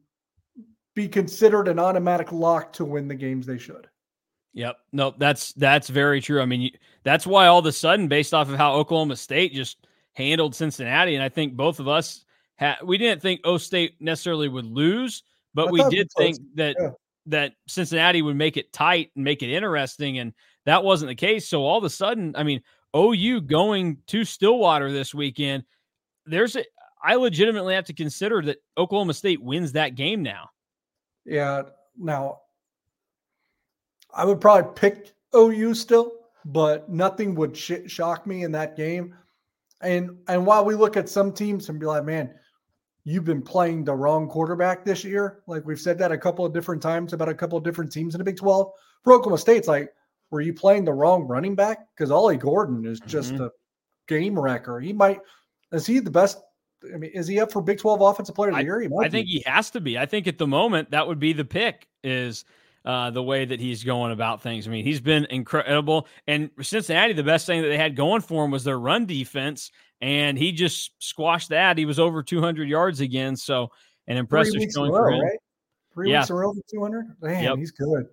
be 0.96 1.08
considered 1.08 1.68
an 1.68 1.80
automatic 1.80 2.32
lock 2.32 2.72
to 2.74 2.86
win 2.86 3.08
the 3.08 3.16
games 3.16 3.46
they 3.46 3.58
should. 3.58 3.88
Yep. 4.54 4.78
No, 4.92 5.14
that's 5.18 5.54
that's 5.54 5.90
very 5.90 6.22
true. 6.22 6.42
I 6.42 6.46
mean, 6.46 6.72
that's 7.04 7.26
why 7.26 7.48
all 7.48 7.60
of 7.60 7.66
a 7.66 7.72
sudden 7.72 8.08
based 8.08 8.34
off 8.34 8.50
of 8.50 8.56
how 8.56 8.76
Oklahoma 8.76 9.16
State 9.16 9.54
just 9.54 9.88
handled 10.14 10.56
Cincinnati, 10.56 11.16
and 11.16 11.24
I 11.24 11.30
think 11.30 11.56
both 11.56 11.80
of 11.80 11.88
us 11.88 12.24
had 12.56 12.76
we 12.84 12.98
didn't 13.00 13.22
think 13.22 13.42
O 13.44 13.58
State 13.58 13.96
necessarily 14.00 14.48
would 14.48 14.66
lose, 14.66 15.24
but 15.56 15.70
I 15.70 15.72
we 15.72 15.84
did 15.90 16.08
think 16.16 16.38
that 16.54 16.76
yeah. 16.80 16.90
that 17.26 17.54
Cincinnati 17.68 18.22
would 18.22 18.36
make 18.36 18.58
it 18.58 18.72
tight 18.72 19.12
and 19.16 19.26
make 19.26 19.42
it 19.42 19.50
interesting, 19.50 20.20
and 20.20 20.34
that 20.66 20.84
wasn't 20.84 21.10
the 21.10 21.16
case. 21.16 21.48
So 21.48 21.64
all 21.64 21.78
of 21.78 21.84
a 21.84 21.90
sudden, 21.90 22.36
I 22.36 22.44
mean, 22.44 22.62
OU 22.96 23.42
going 23.42 23.98
to 24.08 24.24
Stillwater 24.24 24.92
this 24.92 25.14
weekend, 25.14 25.64
there's 26.26 26.56
a 26.56 26.64
I 27.04 27.16
legitimately 27.16 27.76
have 27.76 27.86
to 27.86 27.94
consider 27.94 28.42
that 28.44 28.64
Oklahoma 28.78 29.14
State 29.14 29.42
wins 29.42 29.74
that 29.74 29.96
game 29.96 30.24
now. 30.24 30.50
Yeah. 31.26 31.64
Now, 31.98 32.40
I 34.14 34.24
would 34.24 34.40
probably 34.40 34.72
pick 34.76 35.14
OU 35.36 35.74
still, 35.74 36.14
but 36.46 36.90
nothing 36.90 37.36
would 37.36 37.58
sh- 37.58 37.88
shock 37.88 38.26
me 38.26 38.44
in 38.44 38.52
that 38.54 38.78
game. 38.78 39.16
And 39.82 40.18
and 40.30 40.46
while 40.46 40.64
we 40.64 40.76
look 40.76 40.96
at 40.96 41.10
some 41.10 41.34
teams 41.34 41.68
and 41.68 41.80
be 41.80 41.86
like, 41.86 42.06
man, 42.06 42.34
you've 43.04 43.26
been 43.26 43.42
playing 43.42 43.84
the 43.84 43.94
wrong 43.94 44.30
quarterback 44.30 44.86
this 44.86 45.04
year. 45.04 45.44
Like 45.46 45.66
we've 45.66 45.82
said 45.82 45.98
that 46.00 46.12
a 46.14 46.18
couple 46.18 46.46
of 46.46 46.54
different 46.54 46.82
times 46.82 47.12
about 47.12 47.28
a 47.28 47.34
couple 47.34 47.58
of 47.58 47.66
different 47.66 47.92
teams 47.92 48.16
in 48.16 48.20
the 48.20 48.24
Big 48.24 48.38
12. 48.38 48.72
For 49.04 49.12
Oklahoma 49.12 49.40
State's 49.40 49.68
like, 49.68 49.94
were 50.34 50.42
you 50.42 50.54
playing 50.54 50.84
the 50.84 50.92
wrong 50.92 51.24
running 51.28 51.54
back? 51.54 51.86
Because 51.96 52.10
Ollie 52.10 52.38
Gordon 52.38 52.86
is 52.86 53.00
just 53.02 53.34
mm-hmm. 53.34 53.44
a 53.44 53.50
game 54.08 54.38
wrecker. 54.38 54.80
He 54.80 54.92
might 54.92 55.22
is 55.72 55.86
he 55.86 56.00
the 56.00 56.12
best? 56.12 56.40
I 56.94 56.98
mean, 56.98 57.12
is 57.14 57.28
he 57.28 57.40
up 57.40 57.52
for 57.52 57.62
Big 57.62 57.78
12 57.78 58.02
offensive 58.02 58.36
player 58.36 58.50
of 58.50 58.56
the 58.56 58.62
I, 58.62 58.64
year? 58.64 58.90
I 59.00 59.10
think 59.10 59.28
he 59.28 59.44
has 59.46 59.70
to 59.72 59.80
be. 59.80 59.98
I 59.98 60.06
think 60.08 60.28
at 60.28 60.38
the 60.38 60.48
moment 60.48 60.92
that 60.92 61.08
would 61.08 61.20
be 61.20 61.34
the 61.34 61.46
pick 61.46 61.88
is 62.04 62.46
uh, 62.84 63.12
the 63.12 63.24
way 63.24 63.46
that 63.46 63.60
he's 63.60 63.84
going 63.84 64.12
about 64.12 64.42
things. 64.42 64.68
I 64.68 64.72
mean, 64.72 64.84
he's 64.84 65.00
been 65.00 65.26
incredible. 65.30 66.08
And 66.28 66.50
Cincinnati, 66.62 67.14
the 67.14 67.24
best 67.24 67.46
thing 67.46 67.62
that 67.62 67.70
they 67.70 67.78
had 67.78 67.96
going 67.96 68.22
for 68.22 68.44
him 68.44 68.52
was 68.52 68.64
their 68.64 68.80
run 68.80 69.06
defense, 69.06 69.72
and 70.02 70.38
he 70.38 70.52
just 70.52 70.92
squashed 71.00 71.50
that. 71.50 71.78
He 71.78 71.86
was 71.86 72.00
over 72.00 72.24
200 72.24 72.68
yards 72.68 73.00
again. 73.00 73.38
So 73.38 73.70
an 74.08 74.18
impressive 74.18 74.62
showing 74.76 74.92
for 74.92 75.12
him. 75.12 75.22
Right? 75.22 75.40
Three 75.94 76.12
yeah. 76.12 76.20
weeks 76.20 76.30
in 76.32 76.36
a 76.36 76.40
row 76.40 76.54
for 76.54 76.62
200. 76.72 77.06
Man, 77.22 77.44
yep. 77.44 77.58
he's 77.58 77.72
good. 77.72 78.08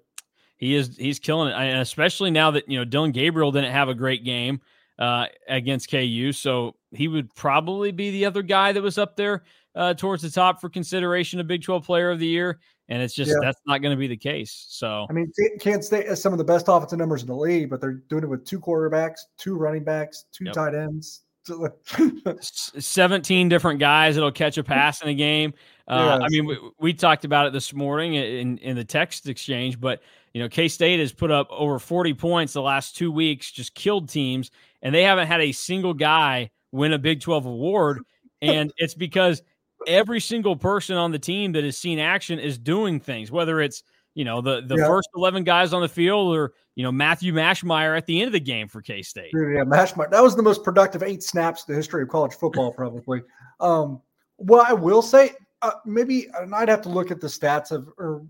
He 0.61 0.75
is. 0.75 0.95
He's 0.97 1.19
killing 1.19 1.49
it, 1.49 1.55
and 1.55 1.81
especially 1.81 2.31
now 2.31 2.51
that 2.53 2.69
you 2.69 2.79
know 2.79 2.85
Dillon 2.85 3.13
Gabriel 3.13 3.51
didn't 3.51 3.73
have 3.73 3.89
a 3.89 3.95
great 3.95 4.25
game 4.25 4.61
uh, 4.99 5.27
against 5.49 5.91
KU, 5.91 6.33
so 6.33 6.77
he 6.93 7.09
would 7.09 7.35
probably 7.35 7.93
be 7.93 8.11
the 8.11 8.27
other 8.27 8.43
guy 8.43 8.71
that 8.73 8.83
was 8.83 8.99
up 8.99 9.17
there 9.17 9.43
uh, 9.75 9.95
towards 9.95 10.23
the 10.23 10.31
top 10.31 10.61
for 10.61 10.69
consideration 10.69 11.41
of 11.41 11.47
Big 11.47 11.63
12 11.63 11.85
Player 11.85 12.11
of 12.11 12.19
the 12.19 12.27
Year. 12.27 12.61
And 12.89 13.01
it's 13.01 13.15
just 13.15 13.31
yeah. 13.31 13.37
that's 13.41 13.61
not 13.67 13.79
going 13.79 13.95
to 13.95 13.99
be 13.99 14.09
the 14.09 14.17
case. 14.17 14.67
So 14.69 15.07
I 15.09 15.13
mean, 15.13 15.33
Kansas 15.61 15.87
State 15.87 16.09
has 16.09 16.21
some 16.21 16.33
of 16.33 16.39
the 16.39 16.45
best 16.45 16.67
offensive 16.69 16.99
numbers 16.99 17.23
in 17.23 17.29
the 17.29 17.37
league, 17.37 17.71
but 17.71 17.81
they're 17.81 18.03
doing 18.09 18.25
it 18.25 18.29
with 18.29 18.45
two 18.45 18.61
quarterbacks, 18.61 19.21
two 19.39 19.57
running 19.57 19.85
backs, 19.85 20.25
two 20.33 20.47
yep. 20.47 20.55
tight 20.55 20.75
ends. 20.75 21.23
17 22.41 23.49
different 23.49 23.81
guys 23.81 24.15
that'll 24.15 24.31
catch 24.31 24.59
a 24.59 24.65
pass 24.65 25.03
in 25.03 25.09
a 25.09 25.15
game. 25.15 25.55
Uh, 25.89 26.19
yes. 26.21 26.27
I 26.27 26.29
mean, 26.29 26.47
we, 26.47 26.59
we, 26.79 26.93
talked 26.93 27.25
about 27.25 27.47
it 27.47 27.53
this 27.53 27.73
morning 27.73 28.15
in, 28.15 28.59
in 28.59 28.77
the 28.77 28.85
text 28.85 29.29
exchange, 29.29 29.81
but 29.81 30.03
you 30.33 30.43
know, 30.43 30.49
K 30.49 30.69
State 30.69 31.01
has 31.01 31.13
put 31.13 31.31
up 31.31 31.49
over 31.51 31.79
40 31.79 32.15
points 32.15 32.53
the 32.53 32.63
last 32.63 32.97
two 32.97 33.11
weeks, 33.11 33.51
just 33.51 33.75
killed 33.75 34.09
teams, 34.09 34.51
and 34.83 34.95
they 34.95 35.03
haven't 35.03 35.27
had 35.27 35.41
a 35.41 35.53
single 35.53 35.95
guy 35.95 36.51
win 36.73 36.93
a 36.93 36.99
Big 36.99 37.21
12 37.21 37.47
award. 37.47 38.03
And 38.41 38.73
it's 38.79 38.95
because 38.95 39.43
every 39.87 40.21
single 40.21 40.57
person 40.57 40.97
on 40.97 41.11
the 41.11 41.19
team 41.19 41.53
that 41.53 41.65
has 41.65 41.77
seen 41.77 41.99
action 41.99 42.39
is 42.39 42.59
doing 42.59 43.01
things, 43.01 43.31
whether 43.31 43.61
it's 43.61 43.83
you 44.15 44.25
know 44.25 44.41
the 44.41 44.63
the 44.67 44.77
yeah. 44.77 44.87
first 44.87 45.09
11 45.15 45.45
guys 45.45 45.73
on 45.73 45.83
the 45.83 45.89
field 45.89 46.37
or 46.37 46.53
you 46.75 46.83
know 46.83 46.91
Matthew 46.91 47.33
Mashmeyer 47.33 47.97
at 47.97 48.07
the 48.07 48.21
end 48.21 48.27
of 48.27 48.33
the 48.33 48.41
game 48.41 48.69
for 48.69 48.83
K-State. 48.83 49.31
Yeah, 49.33 49.63
Mashmeyer. 49.65 50.11
That 50.11 50.23
was 50.23 50.35
the 50.35 50.43
most 50.43 50.65
productive 50.65 51.03
eight 51.03 51.23
snaps 51.23 51.65
in 51.67 51.73
the 51.73 51.77
history 51.77 52.03
of 52.03 52.09
college 52.09 52.35
football 52.35 52.73
probably. 52.73 53.23
um 53.61 54.01
well 54.39 54.65
I 54.67 54.73
will 54.73 55.03
say 55.03 55.31
uh, 55.63 55.73
maybe 55.87 56.27
and 56.41 56.55
I'd 56.55 56.69
have 56.69 56.83
to 56.83 56.89
look 56.89 57.11
at 57.11 57.21
the 57.21 57.29
stats 57.29 57.71
of 57.71 57.89
or 57.99 58.27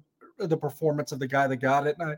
the 0.49 0.57
performance 0.57 1.13
of 1.13 1.19
the 1.19 1.27
guy 1.27 1.47
that 1.47 1.57
got 1.57 1.87
it 1.87 1.97
and 1.99 2.11
I 2.11 2.17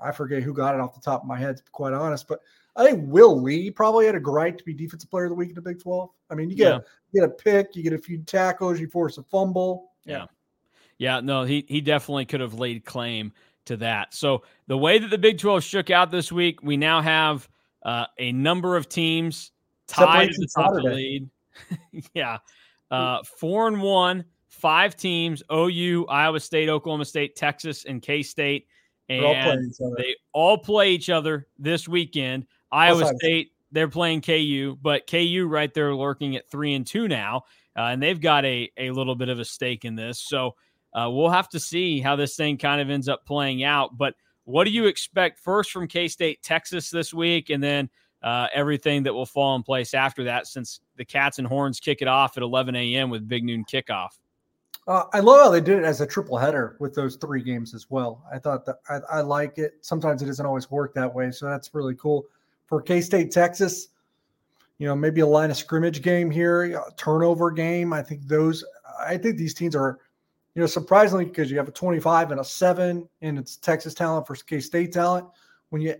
I 0.00 0.12
forget 0.12 0.42
who 0.42 0.52
got 0.52 0.74
it 0.74 0.80
off 0.80 0.94
the 0.94 1.00
top 1.00 1.22
of 1.22 1.28
my 1.28 1.38
head 1.38 1.56
to 1.56 1.62
be 1.62 1.70
quite 1.72 1.92
honest, 1.92 2.28
but 2.28 2.40
I 2.76 2.84
think 2.84 3.04
Will 3.06 3.40
Lee 3.40 3.70
probably 3.70 4.06
had 4.06 4.16
a 4.16 4.18
right 4.18 4.56
to 4.56 4.64
be 4.64 4.74
defensive 4.74 5.10
player 5.10 5.24
of 5.24 5.30
the 5.30 5.36
week 5.36 5.50
in 5.50 5.54
the 5.54 5.62
Big 5.62 5.80
12. 5.80 6.10
I 6.30 6.34
mean, 6.34 6.50
you 6.50 6.56
get, 6.56 6.72
yeah. 6.72 6.78
you 7.12 7.20
get 7.20 7.30
a 7.30 7.32
pick, 7.32 7.76
you 7.76 7.82
get 7.82 7.92
a 7.92 7.98
few 7.98 8.18
tackles, 8.18 8.80
you 8.80 8.88
force 8.88 9.16
a 9.18 9.22
fumble. 9.22 9.92
Yeah. 10.04 10.26
Yeah, 10.98 11.20
no, 11.20 11.42
he 11.42 11.64
he 11.68 11.80
definitely 11.80 12.24
could 12.24 12.40
have 12.40 12.54
laid 12.54 12.84
claim 12.84 13.32
to 13.66 13.76
that. 13.78 14.14
So 14.14 14.44
the 14.66 14.78
way 14.78 14.98
that 14.98 15.08
the 15.08 15.18
Big 15.18 15.38
12 15.38 15.62
shook 15.64 15.90
out 15.90 16.10
this 16.10 16.30
week, 16.30 16.62
we 16.62 16.76
now 16.76 17.00
have 17.00 17.48
uh, 17.82 18.06
a 18.18 18.32
number 18.32 18.76
of 18.76 18.88
teams 18.88 19.50
tied 19.88 20.28
at 20.28 20.36
the 20.36 20.48
top 20.54 20.76
of 20.76 20.82
the 20.82 20.90
lead. 20.90 21.30
yeah. 22.14 22.38
Uh, 22.90 23.22
four 23.38 23.66
and 23.66 23.82
one, 23.82 24.24
five 24.64 24.96
teams, 24.96 25.42
OU, 25.52 26.06
Iowa 26.06 26.40
State, 26.40 26.70
Oklahoma 26.70 27.04
State, 27.04 27.36
Texas, 27.36 27.84
and 27.84 28.00
K 28.00 28.22
State. 28.22 28.66
And 29.10 29.22
all 29.22 29.94
they 29.98 30.16
all 30.32 30.56
play 30.56 30.92
each 30.92 31.10
other 31.10 31.46
this 31.58 31.86
weekend. 31.86 32.46
Iowa 32.72 33.12
State, 33.18 33.52
they're 33.72 33.88
playing 33.88 34.22
KU, 34.22 34.78
but 34.80 35.06
KU 35.06 35.46
right 35.50 35.72
there 35.74 35.94
lurking 35.94 36.36
at 36.36 36.48
three 36.48 36.72
and 36.72 36.86
two 36.86 37.08
now. 37.08 37.42
Uh, 37.76 37.88
and 37.92 38.02
they've 38.02 38.18
got 38.18 38.46
a, 38.46 38.70
a 38.78 38.90
little 38.90 39.14
bit 39.14 39.28
of 39.28 39.38
a 39.38 39.44
stake 39.44 39.84
in 39.84 39.96
this. 39.96 40.18
So 40.18 40.54
uh, 40.94 41.10
we'll 41.12 41.28
have 41.28 41.50
to 41.50 41.60
see 41.60 42.00
how 42.00 42.16
this 42.16 42.34
thing 42.34 42.56
kind 42.56 42.80
of 42.80 42.88
ends 42.88 43.06
up 43.06 43.26
playing 43.26 43.64
out. 43.64 43.98
But 43.98 44.14
what 44.44 44.64
do 44.64 44.70
you 44.70 44.86
expect 44.86 45.40
first 45.40 45.72
from 45.72 45.88
K 45.88 46.08
State, 46.08 46.42
Texas 46.42 46.88
this 46.88 47.12
week, 47.12 47.50
and 47.50 47.62
then 47.62 47.90
uh, 48.22 48.46
everything 48.54 49.02
that 49.02 49.12
will 49.12 49.26
fall 49.26 49.56
in 49.56 49.62
place 49.62 49.92
after 49.92 50.24
that 50.24 50.46
since 50.46 50.80
the 50.96 51.04
Cats 51.04 51.38
and 51.38 51.46
Horns 51.46 51.80
kick 51.80 52.00
it 52.00 52.08
off 52.08 52.38
at 52.38 52.42
11 52.42 52.74
a.m. 52.74 53.10
with 53.10 53.28
Big 53.28 53.44
Noon 53.44 53.66
kickoff? 53.70 54.16
Uh, 54.86 55.04
I 55.12 55.20
love 55.20 55.40
how 55.40 55.50
they 55.50 55.62
did 55.62 55.78
it 55.78 55.84
as 55.84 56.00
a 56.00 56.06
triple 56.06 56.36
header 56.36 56.76
with 56.78 56.94
those 56.94 57.16
three 57.16 57.42
games 57.42 57.74
as 57.74 57.90
well. 57.90 58.22
I 58.30 58.38
thought 58.38 58.66
that 58.66 58.80
I, 58.88 59.00
I 59.10 59.20
like 59.22 59.56
it. 59.58 59.78
Sometimes 59.80 60.20
it 60.22 60.26
doesn't 60.26 60.44
always 60.44 60.70
work 60.70 60.92
that 60.94 61.12
way, 61.12 61.30
so 61.30 61.46
that's 61.46 61.74
really 61.74 61.94
cool 61.94 62.26
for 62.66 62.82
K 62.82 63.00
State, 63.00 63.30
Texas. 63.30 63.88
You 64.78 64.86
know, 64.86 64.94
maybe 64.94 65.20
a 65.22 65.26
line 65.26 65.50
of 65.50 65.56
scrimmage 65.56 66.02
game 66.02 66.30
here, 66.30 66.82
turnover 66.96 67.50
game. 67.50 67.92
I 67.92 68.02
think 68.02 68.22
those. 68.26 68.64
I 69.00 69.16
think 69.16 69.38
these 69.38 69.54
teams 69.54 69.74
are 69.74 69.98
you 70.54 70.60
know, 70.60 70.66
surprisingly, 70.66 71.24
because 71.24 71.50
you 71.50 71.56
have 71.56 71.68
a 71.68 71.72
25 71.72 72.30
and 72.30 72.40
a 72.40 72.44
seven, 72.44 73.08
and 73.22 73.38
it's 73.38 73.56
Texas 73.56 73.92
talent 73.92 74.26
versus 74.26 74.42
K 74.42 74.60
State 74.60 74.92
talent. 74.92 75.26
When 75.70 75.82
you 75.82 75.96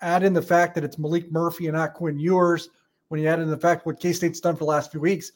add 0.00 0.22
in 0.22 0.32
the 0.32 0.42
fact 0.42 0.74
that 0.74 0.84
it's 0.84 0.96
Maalik 0.96 1.30
Murphy 1.30 1.66
and 1.66 1.76
not 1.76 1.94
Quinn 1.94 2.18
Ewers, 2.18 2.70
when 3.08 3.20
you 3.20 3.28
add 3.28 3.40
in 3.40 3.50
the 3.50 3.58
fact 3.58 3.84
what 3.84 4.00
K 4.00 4.12
State's 4.12 4.40
done 4.40 4.54
for 4.54 4.60
the 4.60 4.70
last 4.70 4.90
few 4.90 5.00
weeks, 5.00 5.32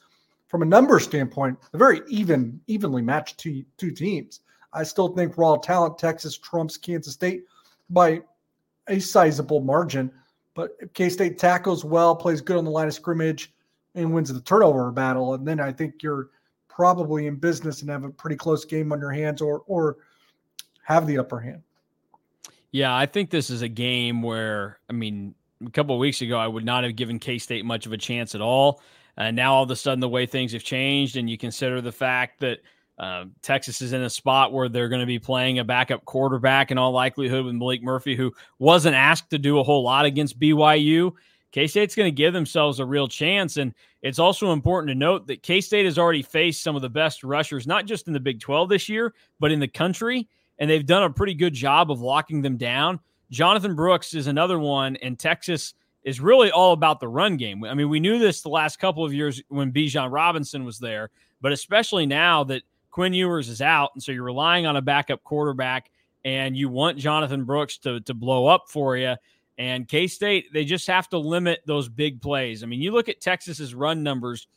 from 0.49 0.63
a 0.63 0.65
number 0.65 0.99
standpoint, 0.99 1.57
a 1.73 1.77
very 1.77 2.01
even, 2.09 2.59
evenly 2.67 3.01
matched 3.01 3.37
two 3.37 3.63
two 3.77 3.91
teams. 3.91 4.41
I 4.73 4.83
still 4.83 5.07
think 5.09 5.37
raw 5.37 5.55
talent, 5.55 5.97
Texas 5.97 6.37
trumps 6.37 6.75
Kansas 6.75 7.13
State 7.13 7.45
by 7.89 8.21
a 8.87 8.99
sizable 8.99 9.61
margin. 9.61 10.11
But 10.55 10.93
K 10.93 11.09
State 11.09 11.37
tackles 11.37 11.85
well, 11.85 12.15
plays 12.15 12.41
good 12.41 12.57
on 12.57 12.65
the 12.65 12.71
line 12.71 12.87
of 12.87 12.93
scrimmage, 12.93 13.53
and 13.95 14.13
wins 14.13 14.33
the 14.33 14.41
turnover 14.41 14.91
battle, 14.91 15.35
and 15.35 15.47
then 15.47 15.59
I 15.59 15.71
think 15.71 16.03
you're 16.03 16.29
probably 16.67 17.27
in 17.27 17.35
business 17.35 17.81
and 17.81 17.89
have 17.89 18.03
a 18.03 18.09
pretty 18.09 18.35
close 18.35 18.65
game 18.65 18.91
on 18.91 18.99
your 18.99 19.11
hands 19.11 19.41
or 19.41 19.63
or 19.67 19.97
have 20.83 21.07
the 21.07 21.17
upper 21.17 21.39
hand. 21.39 21.61
Yeah, 22.71 22.95
I 22.95 23.05
think 23.05 23.29
this 23.29 23.49
is 23.49 23.61
a 23.61 23.67
game 23.67 24.21
where 24.21 24.79
I 24.89 24.93
mean, 24.93 25.35
a 25.65 25.69
couple 25.69 25.95
of 25.95 25.99
weeks 25.99 26.21
ago 26.21 26.37
I 26.37 26.47
would 26.47 26.65
not 26.65 26.83
have 26.83 26.95
given 26.95 27.19
K-State 27.19 27.65
much 27.65 27.85
of 27.85 27.93
a 27.93 27.97
chance 27.97 28.35
at 28.35 28.41
all. 28.41 28.81
And 29.19 29.35
now 29.35 29.53
all 29.53 29.63
of 29.63 29.71
a 29.71 29.75
sudden 29.75 29.99
the 29.99 30.09
way 30.09 30.25
things 30.25 30.53
have 30.53 30.63
changed 30.63 31.17
and 31.17 31.29
you 31.29 31.37
consider 31.37 31.81
the 31.81 31.91
fact 31.91 32.39
that 32.39 32.59
uh, 32.97 33.25
Texas 33.41 33.81
is 33.81 33.93
in 33.93 34.01
a 34.01 34.09
spot 34.09 34.51
where 34.51 34.67
they're 34.67 34.89
going 34.89 35.01
to 35.01 35.05
be 35.05 35.19
playing 35.19 35.59
a 35.59 35.63
backup 35.63 36.03
quarterback 36.05 36.71
in 36.71 36.77
all 36.77 36.91
likelihood 36.91 37.45
with 37.45 37.53
Maalik 37.53 37.81
Murphy, 37.81 38.15
who 38.15 38.33
wasn't 38.59 38.95
asked 38.95 39.29
to 39.29 39.37
do 39.37 39.59
a 39.59 39.63
whole 39.63 39.83
lot 39.83 40.05
against 40.05 40.39
BYU. 40.39 41.13
K 41.51 41.65
State's 41.65 41.95
going 41.95 42.07
to 42.07 42.15
give 42.15 42.33
themselves 42.33 42.79
a 42.79 42.85
real 42.85 43.07
chance. 43.07 43.57
And 43.57 43.73
it's 44.01 44.19
also 44.19 44.51
important 44.51 44.89
to 44.89 44.95
note 44.95 45.27
that 45.27 45.43
K 45.43 45.61
State 45.61 45.85
has 45.85 45.97
already 45.97 46.21
faced 46.21 46.61
some 46.61 46.75
of 46.75 46.81
the 46.81 46.89
best 46.89 47.23
rushers, 47.23 47.65
not 47.65 47.85
just 47.85 48.07
in 48.07 48.13
the 48.13 48.19
Big 48.19 48.39
12 48.39 48.69
this 48.69 48.89
year, 48.89 49.13
but 49.39 49.51
in 49.51 49.59
the 49.59 49.67
country. 49.67 50.27
And 50.59 50.69
they've 50.69 50.85
done 50.85 51.03
a 51.03 51.09
pretty 51.09 51.33
good 51.33 51.53
job 51.53 51.91
of 51.91 52.01
locking 52.01 52.41
them 52.41 52.57
down. 52.57 52.99
Jonathan 53.31 53.75
Brooks 53.75 54.13
is 54.13 54.27
another 54.27 54.59
one, 54.59 54.97
and 54.97 55.17
Texas 55.17 55.73
is 56.09 56.19
really 56.19 56.51
all 56.51 56.73
about 56.73 56.99
the 56.99 57.07
run 57.07 57.37
game. 57.37 57.63
I 57.63 57.75
mean, 57.75 57.87
we 57.87 57.99
knew 57.99 58.17
this 58.17 58.41
the 58.41 58.49
last 58.49 58.79
couple 58.79 59.05
of 59.05 59.13
years 59.13 59.41
when 59.47 59.71
Bijan 59.71 60.11
Robinson 60.11 60.65
was 60.65 60.79
there, 60.79 61.11
but 61.39 61.51
especially 61.51 62.07
now 62.07 62.43
that 62.45 62.63
Quinn 62.89 63.13
Ewers 63.13 63.47
is 63.47 63.61
out. 63.61 63.91
And 63.93 64.01
so 64.01 64.11
you're 64.11 64.23
relying 64.23 64.65
on 64.65 64.75
a 64.75 64.81
backup 64.81 65.23
quarterback 65.23 65.91
and 66.25 66.57
you 66.57 66.67
want 66.67 66.97
Jonathan 66.97 67.45
Brooks 67.45 67.77
to, 67.79 68.01
to 68.01 68.13
blow 68.15 68.47
up 68.47 68.65
for 68.69 68.97
you. 68.97 69.15
And 69.59 69.87
K 69.87 70.07
State, 70.07 70.51
they 70.51 70.65
just 70.65 70.87
have 70.87 71.09
to 71.09 71.19
limit 71.19 71.59
those 71.67 71.87
big 71.89 72.21
plays. 72.21 72.63
I 72.63 72.65
mean, 72.65 72.81
you 72.81 72.91
look 72.91 73.07
at 73.09 73.21
Texas's 73.21 73.75
run 73.75 74.03
numbers, 74.03 74.47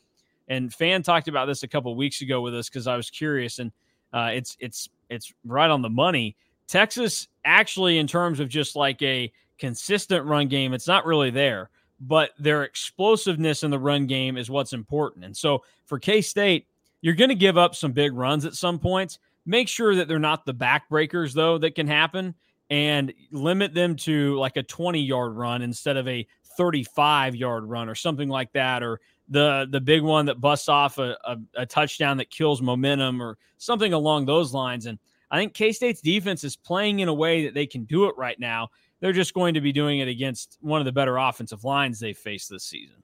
and 0.47 0.73
Fan 0.73 1.03
talked 1.03 1.27
about 1.27 1.45
this 1.45 1.63
a 1.63 1.67
couple 1.67 1.93
weeks 1.95 2.21
ago 2.21 2.41
with 2.41 2.55
us 2.55 2.69
because 2.69 2.87
I 2.87 2.95
was 2.95 3.09
curious, 3.09 3.59
and 3.59 3.71
uh, 4.13 4.29
it's 4.33 4.55
it's 4.61 4.87
it's 5.09 5.33
right 5.45 5.69
on 5.69 5.81
the 5.81 5.89
money. 5.89 6.37
Texas 6.67 7.27
actually, 7.43 7.97
in 7.97 8.07
terms 8.07 8.39
of 8.39 8.47
just 8.47 8.77
like 8.77 9.01
a 9.01 9.29
consistent 9.57 10.25
run 10.25 10.47
game, 10.47 10.73
it's 10.73 10.87
not 10.87 11.05
really 11.05 11.29
there, 11.29 11.69
but 11.99 12.31
their 12.39 12.63
explosiveness 12.63 13.63
in 13.63 13.71
the 13.71 13.79
run 13.79 14.07
game 14.07 14.37
is 14.37 14.49
what's 14.49 14.73
important. 14.73 15.25
And 15.25 15.35
so 15.35 15.63
for 15.85 15.99
K 15.99 16.21
State, 16.21 16.67
you're 17.01 17.15
going 17.15 17.29
to 17.29 17.35
give 17.35 17.57
up 17.57 17.75
some 17.75 17.91
big 17.91 18.13
runs 18.13 18.45
at 18.45 18.53
some 18.53 18.79
points. 18.79 19.19
Make 19.45 19.67
sure 19.67 19.95
that 19.95 20.07
they're 20.07 20.19
not 20.19 20.45
the 20.45 20.53
backbreakers 20.53 21.33
though 21.33 21.57
that 21.57 21.75
can 21.75 21.87
happen 21.87 22.33
and 22.69 23.13
limit 23.31 23.73
them 23.73 23.95
to 23.95 24.37
like 24.37 24.57
a 24.57 24.63
20 24.63 25.01
yard 25.01 25.35
run 25.35 25.61
instead 25.61 25.97
of 25.97 26.07
a 26.07 26.25
35 26.57 27.35
yard 27.35 27.65
run 27.65 27.89
or 27.89 27.95
something 27.95 28.29
like 28.29 28.51
that 28.53 28.83
or 28.83 28.99
the 29.29 29.67
the 29.69 29.81
big 29.81 30.01
one 30.01 30.25
that 30.25 30.41
busts 30.41 30.69
off 30.69 30.97
a, 30.97 31.17
a, 31.25 31.37
a 31.55 31.65
touchdown 31.65 32.17
that 32.17 32.29
kills 32.29 32.61
momentum 32.61 33.21
or 33.21 33.37
something 33.57 33.93
along 33.93 34.25
those 34.25 34.53
lines 34.53 34.85
and 34.85 34.99
i 35.31 35.37
think 35.37 35.53
k-state's 35.53 36.01
defense 36.01 36.43
is 36.43 36.55
playing 36.55 36.99
in 36.99 37.07
a 37.07 37.13
way 37.13 37.45
that 37.45 37.53
they 37.53 37.65
can 37.65 37.83
do 37.85 38.05
it 38.05 38.15
right 38.17 38.39
now 38.39 38.69
they're 39.03 39.11
just 39.11 39.33
going 39.33 39.53
to 39.53 39.61
be 39.61 39.73
doing 39.73 39.99
it 39.99 40.07
against 40.07 40.57
one 40.61 40.79
of 40.79 40.85
the 40.85 40.91
better 40.91 41.17
offensive 41.17 41.63
lines 41.63 41.99
they 41.99 42.13
face 42.13 42.47
this 42.47 42.63
season 42.63 42.95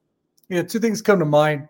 yeah 0.47 0.63
two 0.63 0.79
things 0.79 1.01
come 1.01 1.19
to 1.19 1.25
mind 1.25 1.67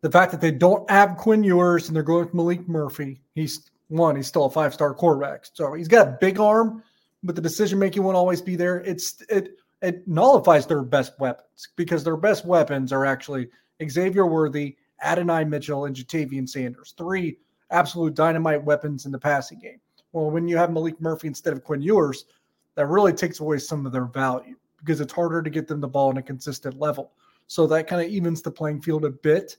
the 0.00 0.10
fact 0.10 0.32
that 0.32 0.40
they 0.40 0.50
don't 0.50 0.88
have 0.90 1.16
quinn 1.18 1.44
ewers 1.44 1.88
and 1.88 1.96
they're 1.96 2.02
going 2.02 2.24
with 2.24 2.34
Maalik 2.34 2.68
Murphy 2.68 3.20
he's 3.34 3.70
one 3.88 4.16
he's 4.16 4.28
still 4.28 4.46
a 4.46 4.50
five 4.50 4.72
star 4.72 4.94
quarterback 4.94 5.46
so 5.52 5.74
he's 5.74 5.88
got 5.88 6.08
a 6.08 6.18
big 6.20 6.40
arm 6.40 6.82
but 7.22 7.34
the 7.34 7.42
decision 7.42 7.78
making 7.78 8.02
won't 8.02 8.16
always 8.16 8.42
be 8.42 8.56
there. 8.56 8.80
It's 8.80 9.22
it 9.28 9.56
it 9.80 10.06
nullifies 10.06 10.66
their 10.66 10.82
best 10.82 11.18
weapons 11.18 11.68
because 11.76 12.04
their 12.04 12.16
best 12.16 12.44
weapons 12.44 12.92
are 12.92 13.04
actually 13.04 13.48
Xavier 13.88 14.26
Worthy, 14.26 14.76
Adonai 15.02 15.44
Mitchell, 15.44 15.86
and 15.86 15.96
Ja'Tavion 15.96 16.48
Sanders. 16.48 16.94
Three 16.96 17.38
absolute 17.70 18.14
dynamite 18.14 18.62
weapons 18.62 19.06
in 19.06 19.12
the 19.12 19.18
passing 19.18 19.58
game. 19.58 19.80
Well, 20.12 20.30
when 20.30 20.46
you 20.46 20.56
have 20.56 20.70
Maalik 20.70 21.00
Murphy 21.00 21.28
instead 21.28 21.52
of 21.52 21.64
Quinn 21.64 21.80
Ewers, 21.80 22.26
that 22.74 22.86
really 22.86 23.12
takes 23.12 23.40
away 23.40 23.58
some 23.58 23.86
of 23.86 23.92
their 23.92 24.06
value 24.06 24.56
because 24.78 25.00
it's 25.00 25.12
harder 25.12 25.42
to 25.42 25.50
get 25.50 25.68
them 25.68 25.80
the 25.80 25.88
ball 25.88 26.10
in 26.10 26.16
a 26.16 26.22
consistent 26.22 26.78
level. 26.78 27.12
So 27.46 27.66
that 27.66 27.86
kind 27.86 28.02
of 28.02 28.10
evens 28.10 28.42
the 28.42 28.50
playing 28.50 28.82
field 28.82 29.04
a 29.04 29.10
bit. 29.10 29.56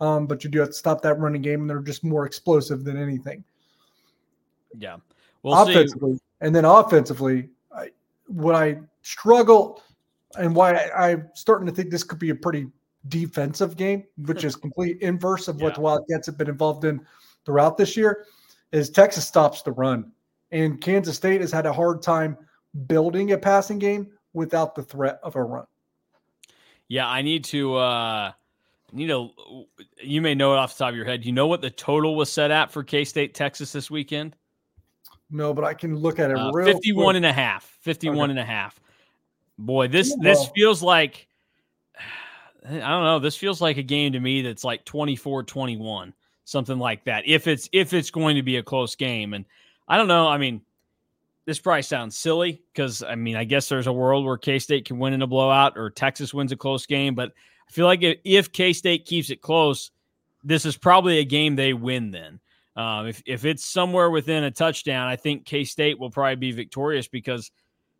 Um, 0.00 0.26
but 0.26 0.44
you 0.44 0.50
do 0.50 0.60
have 0.60 0.68
to 0.68 0.74
stop 0.74 1.02
that 1.02 1.18
running 1.18 1.42
game, 1.42 1.60
and 1.60 1.68
they're 1.70 1.80
just 1.80 2.04
more 2.04 2.24
explosive 2.24 2.84
than 2.84 2.96
anything. 2.96 3.44
Yeah. 4.76 4.96
We'll 5.42 5.54
offensively, 5.54 6.14
see. 6.14 6.22
and 6.40 6.54
then 6.54 6.64
offensively, 6.64 7.50
I, 7.74 7.90
what 8.26 8.54
I 8.54 8.78
struggle 9.02 9.82
and 10.38 10.54
why 10.54 10.74
I, 10.74 11.10
am 11.10 11.28
starting 11.34 11.66
to 11.66 11.72
think 11.72 11.90
this 11.90 12.04
could 12.04 12.18
be 12.18 12.30
a 12.30 12.34
pretty 12.34 12.66
defensive 13.08 13.76
game, 13.76 14.04
which 14.26 14.44
is 14.44 14.56
complete 14.66 14.98
inverse 15.00 15.48
of 15.48 15.60
what 15.60 15.70
yeah. 15.70 15.74
the 15.76 15.80
Wildcats 15.80 16.26
have 16.26 16.38
been 16.38 16.48
involved 16.48 16.84
in 16.84 17.00
throughout 17.44 17.76
this 17.76 17.96
year, 17.96 18.26
is 18.72 18.90
Texas 18.90 19.26
stops 19.26 19.62
the 19.62 19.72
run, 19.72 20.12
and 20.52 20.80
Kansas 20.80 21.16
State 21.16 21.40
has 21.40 21.50
had 21.50 21.66
a 21.66 21.72
hard 21.72 22.02
time 22.02 22.36
building 22.86 23.32
a 23.32 23.38
passing 23.38 23.78
game 23.78 24.08
without 24.32 24.74
the 24.74 24.82
threat 24.82 25.18
of 25.22 25.36
a 25.36 25.42
run. 25.42 25.66
Yeah, 26.88 27.08
I 27.08 27.22
need 27.22 27.44
to. 27.44 27.76
uh 27.76 28.32
you 28.92 29.06
know, 29.06 29.32
you 30.02 30.20
may 30.20 30.34
know 30.34 30.52
it 30.52 30.56
off 30.56 30.76
the 30.76 30.84
top 30.84 30.90
of 30.90 30.96
your 30.96 31.04
head. 31.04 31.24
You 31.24 31.32
know 31.32 31.46
what 31.46 31.60
the 31.60 31.70
total 31.70 32.16
was 32.16 32.30
set 32.30 32.50
at 32.50 32.72
for 32.72 32.82
K 32.82 33.04
State 33.04 33.34
Texas 33.34 33.72
this 33.72 33.90
weekend? 33.90 34.34
No, 35.30 35.54
but 35.54 35.64
I 35.64 35.74
can 35.74 35.96
look 35.96 36.18
at 36.18 36.30
it 36.30 36.36
uh, 36.36 36.50
real 36.52 36.66
51 36.66 37.04
quick. 37.04 37.16
and 37.16 37.26
a 37.26 37.32
half. 37.32 37.64
51 37.82 38.16
okay. 38.16 38.30
and 38.30 38.38
a 38.38 38.44
half. 38.44 38.80
Boy, 39.58 39.88
this 39.88 40.10
well, 40.10 40.22
this 40.22 40.50
feels 40.54 40.82
like 40.82 41.28
I 42.66 42.70
don't 42.70 43.04
know, 43.04 43.18
this 43.18 43.36
feels 43.36 43.60
like 43.60 43.76
a 43.76 43.82
game 43.82 44.12
to 44.12 44.20
me 44.20 44.42
that's 44.42 44.64
like 44.64 44.84
24-21, 44.84 46.12
something 46.44 46.78
like 46.78 47.04
that. 47.04 47.24
If 47.26 47.46
it's 47.46 47.68
if 47.72 47.92
it's 47.92 48.10
going 48.10 48.36
to 48.36 48.42
be 48.42 48.56
a 48.56 48.62
close 48.62 48.96
game 48.96 49.34
and 49.34 49.44
I 49.86 49.96
don't 49.96 50.08
know, 50.08 50.28
I 50.28 50.38
mean, 50.38 50.62
this 51.50 51.58
probably 51.58 51.82
sounds 51.82 52.16
silly 52.16 52.62
because 52.72 53.02
I 53.02 53.16
mean, 53.16 53.34
I 53.34 53.42
guess 53.42 53.68
there's 53.68 53.88
a 53.88 53.92
world 53.92 54.24
where 54.24 54.38
K 54.38 54.60
State 54.60 54.84
can 54.84 55.00
win 55.00 55.14
in 55.14 55.22
a 55.22 55.26
blowout 55.26 55.76
or 55.76 55.90
Texas 55.90 56.32
wins 56.32 56.52
a 56.52 56.56
close 56.56 56.86
game, 56.86 57.16
but 57.16 57.32
I 57.68 57.72
feel 57.72 57.86
like 57.86 58.02
if 58.02 58.52
K 58.52 58.72
State 58.72 59.04
keeps 59.04 59.30
it 59.30 59.42
close, 59.42 59.90
this 60.44 60.64
is 60.64 60.76
probably 60.76 61.18
a 61.18 61.24
game 61.24 61.56
they 61.56 61.72
win. 61.72 62.12
Then, 62.12 62.38
um, 62.76 63.08
if 63.08 63.20
if 63.26 63.44
it's 63.44 63.64
somewhere 63.64 64.10
within 64.10 64.44
a 64.44 64.52
touchdown, 64.52 65.08
I 65.08 65.16
think 65.16 65.44
K 65.44 65.64
State 65.64 65.98
will 65.98 66.08
probably 66.08 66.36
be 66.36 66.52
victorious 66.52 67.08
because 67.08 67.50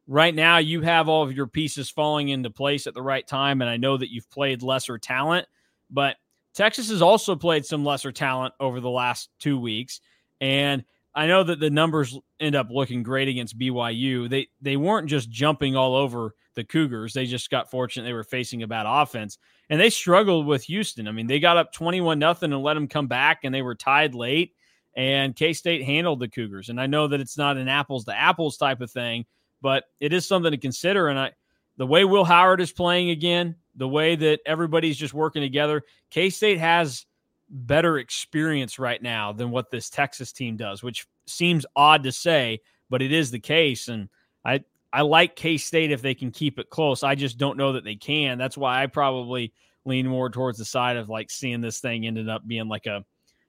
right 0.07 0.33
now 0.33 0.59
you 0.59 0.83
have 0.83 1.09
all 1.09 1.25
of 1.25 1.33
your 1.33 1.49
pieces 1.49 1.91
falling 1.91 2.29
into 2.29 2.51
place 2.51 2.87
at 2.87 2.95
the 2.95 3.03
right 3.03 3.27
time, 3.27 3.63
and 3.63 3.69
I 3.69 3.79
know 3.79 3.97
that 3.97 4.13
you've 4.13 4.31
played 4.31 4.63
lesser 4.63 4.97
talent, 4.97 5.49
but 5.91 6.15
Texas 6.55 6.89
has 6.89 7.03
also 7.03 7.35
played 7.35 7.67
some 7.67 7.85
lesser 7.85 8.13
talent 8.13 8.55
over 8.61 8.79
the 8.79 8.91
last 8.91 9.29
two 9.41 9.59
weeks, 9.59 10.01
and 10.41 10.85
I 11.15 11.27
know 11.27 11.43
that 11.43 11.59
the 11.59 11.71
numbers 11.71 12.19
end 12.39 12.55
up 12.55 12.69
looking 12.71 13.03
great 13.03 13.29
against 13.29 13.59
BYU. 13.59 14.29
They 14.29 14.49
they 14.61 14.77
weren't 14.77 15.09
just 15.09 15.31
jumping 15.31 15.77
all 15.77 15.95
over 15.97 16.35
the 16.55 16.65
Cougars. 16.65 17.13
They 17.13 17.27
just 17.27 17.51
got 17.51 17.71
fortunate 17.71 18.05
they 18.05 18.13
were 18.13 18.25
facing 18.25 18.63
a 18.63 18.69
bad 18.69 18.87
offense 18.87 19.39
and 19.69 19.81
they 19.81 19.91
struggled 19.91 20.47
with 20.47 20.65
Houston. 20.65 21.09
I 21.09 21.13
mean, 21.13 21.27
they 21.27 21.41
got 21.41 21.57
up 21.57 21.73
21 21.73 22.19
nothing 22.19 22.53
and 22.53 22.63
let 22.63 22.75
them 22.75 22.89
come 22.89 23.07
back 23.07 23.41
and 23.45 23.55
they 23.55 23.63
were 23.63 23.75
tied 23.75 24.15
late 24.15 24.55
and 24.97 25.35
K-State 25.35 25.85
handled 25.85 26.21
the 26.21 26.29
Cougars. 26.29 26.69
And 26.69 26.81
I 26.81 26.87
know 26.87 27.09
that 27.09 27.21
it's 27.21 27.39
not 27.39 27.57
an 27.57 27.69
apples 27.69 28.05
to 28.07 28.19
apples 28.19 28.57
type 28.57 28.81
of 28.81 28.91
thing, 28.91 29.25
but 29.63 29.85
it 30.01 30.13
is 30.13 30.27
something 30.27 30.51
to 30.51 30.59
consider 30.59 31.09
and 31.09 31.19
I 31.19 31.33
the 31.77 31.87
way 31.87 32.05
Will 32.05 32.25
Howard 32.25 32.61
is 32.61 32.73
playing 32.73 33.11
again, 33.11 33.57
the 33.75 33.89
way 33.89 34.15
that 34.15 34.41
everybody's 34.45 34.99
just 34.99 35.15
working 35.15 35.41
together, 35.41 35.83
K-State 36.11 36.59
has 36.59 37.07
better 37.51 37.99
experience 37.99 38.79
right 38.79 39.03
now 39.03 39.33
than 39.33 39.51
what 39.51 39.71
this 39.71 39.91
Texas 39.91 40.33
team 40.33 40.57
does, 40.57 40.83
which 40.83 41.07
seems 41.27 41.67
odd 41.75 42.05
to 42.05 42.13
say, 42.13 42.61
but 42.89 43.03
it 43.03 43.13
is 43.13 43.31
the 43.31 43.41
case 43.41 43.89
and 43.89 44.09
I 44.45 44.61
I 44.93 45.03
like 45.03 45.37
K 45.37 45.57
State 45.57 45.93
if 45.93 46.03
they 46.03 46.15
can 46.15 46.31
keep 46.31 46.59
it 46.59 46.71
close. 46.71 47.03
I 47.03 47.15
just 47.15 47.39
don't 47.39 47.57
know 47.57 47.75
that 47.75 47.85
they 47.85 47.97
can. 47.97 48.39
That's 48.39 48.59
why 48.59 48.83
I 48.83 48.87
probably 48.87 49.53
lean 49.85 50.07
more 50.07 50.31
towards 50.31 50.59
the 50.59 50.65
side 50.65 50.97
of 50.97 51.09
like 51.09 51.31
seeing 51.31 51.61
this 51.61 51.81
thing 51.81 52.07
ended 52.07 52.29
up 52.29 52.47
being 52.47 52.69
like 52.69 52.87
a, 52.87 53.05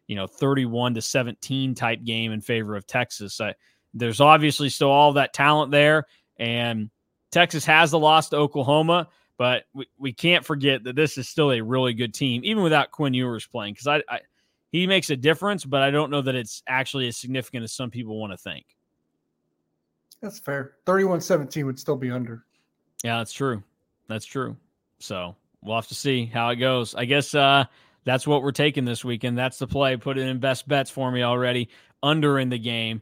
you 0.08 0.16
know, 0.16 0.28
31 0.28 0.96
to 0.96 1.02
17 1.02 1.76
type 1.76 2.04
game 2.04 2.32
in 2.32 2.42
favor 2.42 2.76
of 2.76 2.86
Texas. 2.86 3.42
I, 3.42 3.56
there's 3.94 4.22
obviously 4.22 4.70
still 4.70 4.92
all 4.92 5.14
that 5.14 5.34
talent 5.34 5.72
there, 5.72 6.06
and 6.38 6.90
Texas 7.32 7.66
has 7.66 7.92
the 7.92 8.00
loss 8.00 8.30
to 8.30 8.38
Oklahoma, 8.38 9.10
but 9.42 9.64
we, 9.74 9.88
we 9.98 10.14
can't 10.14 10.46
forget 10.46 10.84
that 10.84 10.96
this 10.96 11.18
is 11.18 11.28
still 11.28 11.52
a 11.52 11.62
really 11.62 11.96
good 11.96 12.14
team, 12.14 12.44
even 12.44 12.62
without 12.62 12.92
Quinn 12.92 13.16
Ewers 13.16 13.48
playing, 13.48 13.74
because 13.74 13.88
I, 13.88 14.04
I 14.08 14.20
he 14.72 14.86
makes 14.86 15.10
a 15.10 15.16
difference, 15.16 15.66
but 15.66 15.82
I 15.82 15.90
don't 15.90 16.12
know 16.12 16.22
that 16.22 16.36
it's 16.36 16.62
actually 16.68 17.08
as 17.08 17.18
significant 17.18 17.64
as 17.64 17.74
some 17.74 17.90
people 17.90 18.20
want 18.20 18.34
to 18.34 18.38
think. 18.38 18.68
That's 20.22 20.38
fair. 20.38 20.74
31 20.86 21.22
17 21.22 21.66
would 21.66 21.80
still 21.80 21.96
be 21.96 22.12
under. 22.12 22.46
Yeah, 23.04 23.18
that's 23.18 23.34
true. 23.34 23.64
That's 24.08 24.26
true. 24.26 24.56
So 25.00 25.36
we'll 25.64 25.74
have 25.74 25.88
to 25.88 25.96
see 25.96 26.28
how 26.28 26.50
it 26.50 26.58
goes. 26.58 26.94
I 26.94 27.06
guess 27.06 27.34
uh, 27.34 27.66
that's 28.04 28.28
what 28.28 28.44
we're 28.44 28.52
taking 28.52 28.86
this 28.86 29.04
weekend. 29.04 29.40
That's 29.40 29.58
the 29.58 29.66
play. 29.66 29.98
Put 29.98 30.20
it 30.20 30.28
in 30.28 30.38
best 30.38 30.68
bets 30.68 30.92
for 30.92 31.12
me 31.12 31.24
already. 31.24 31.70
Under 32.04 32.38
in 32.38 32.50
the 32.50 32.60
game. 32.60 33.02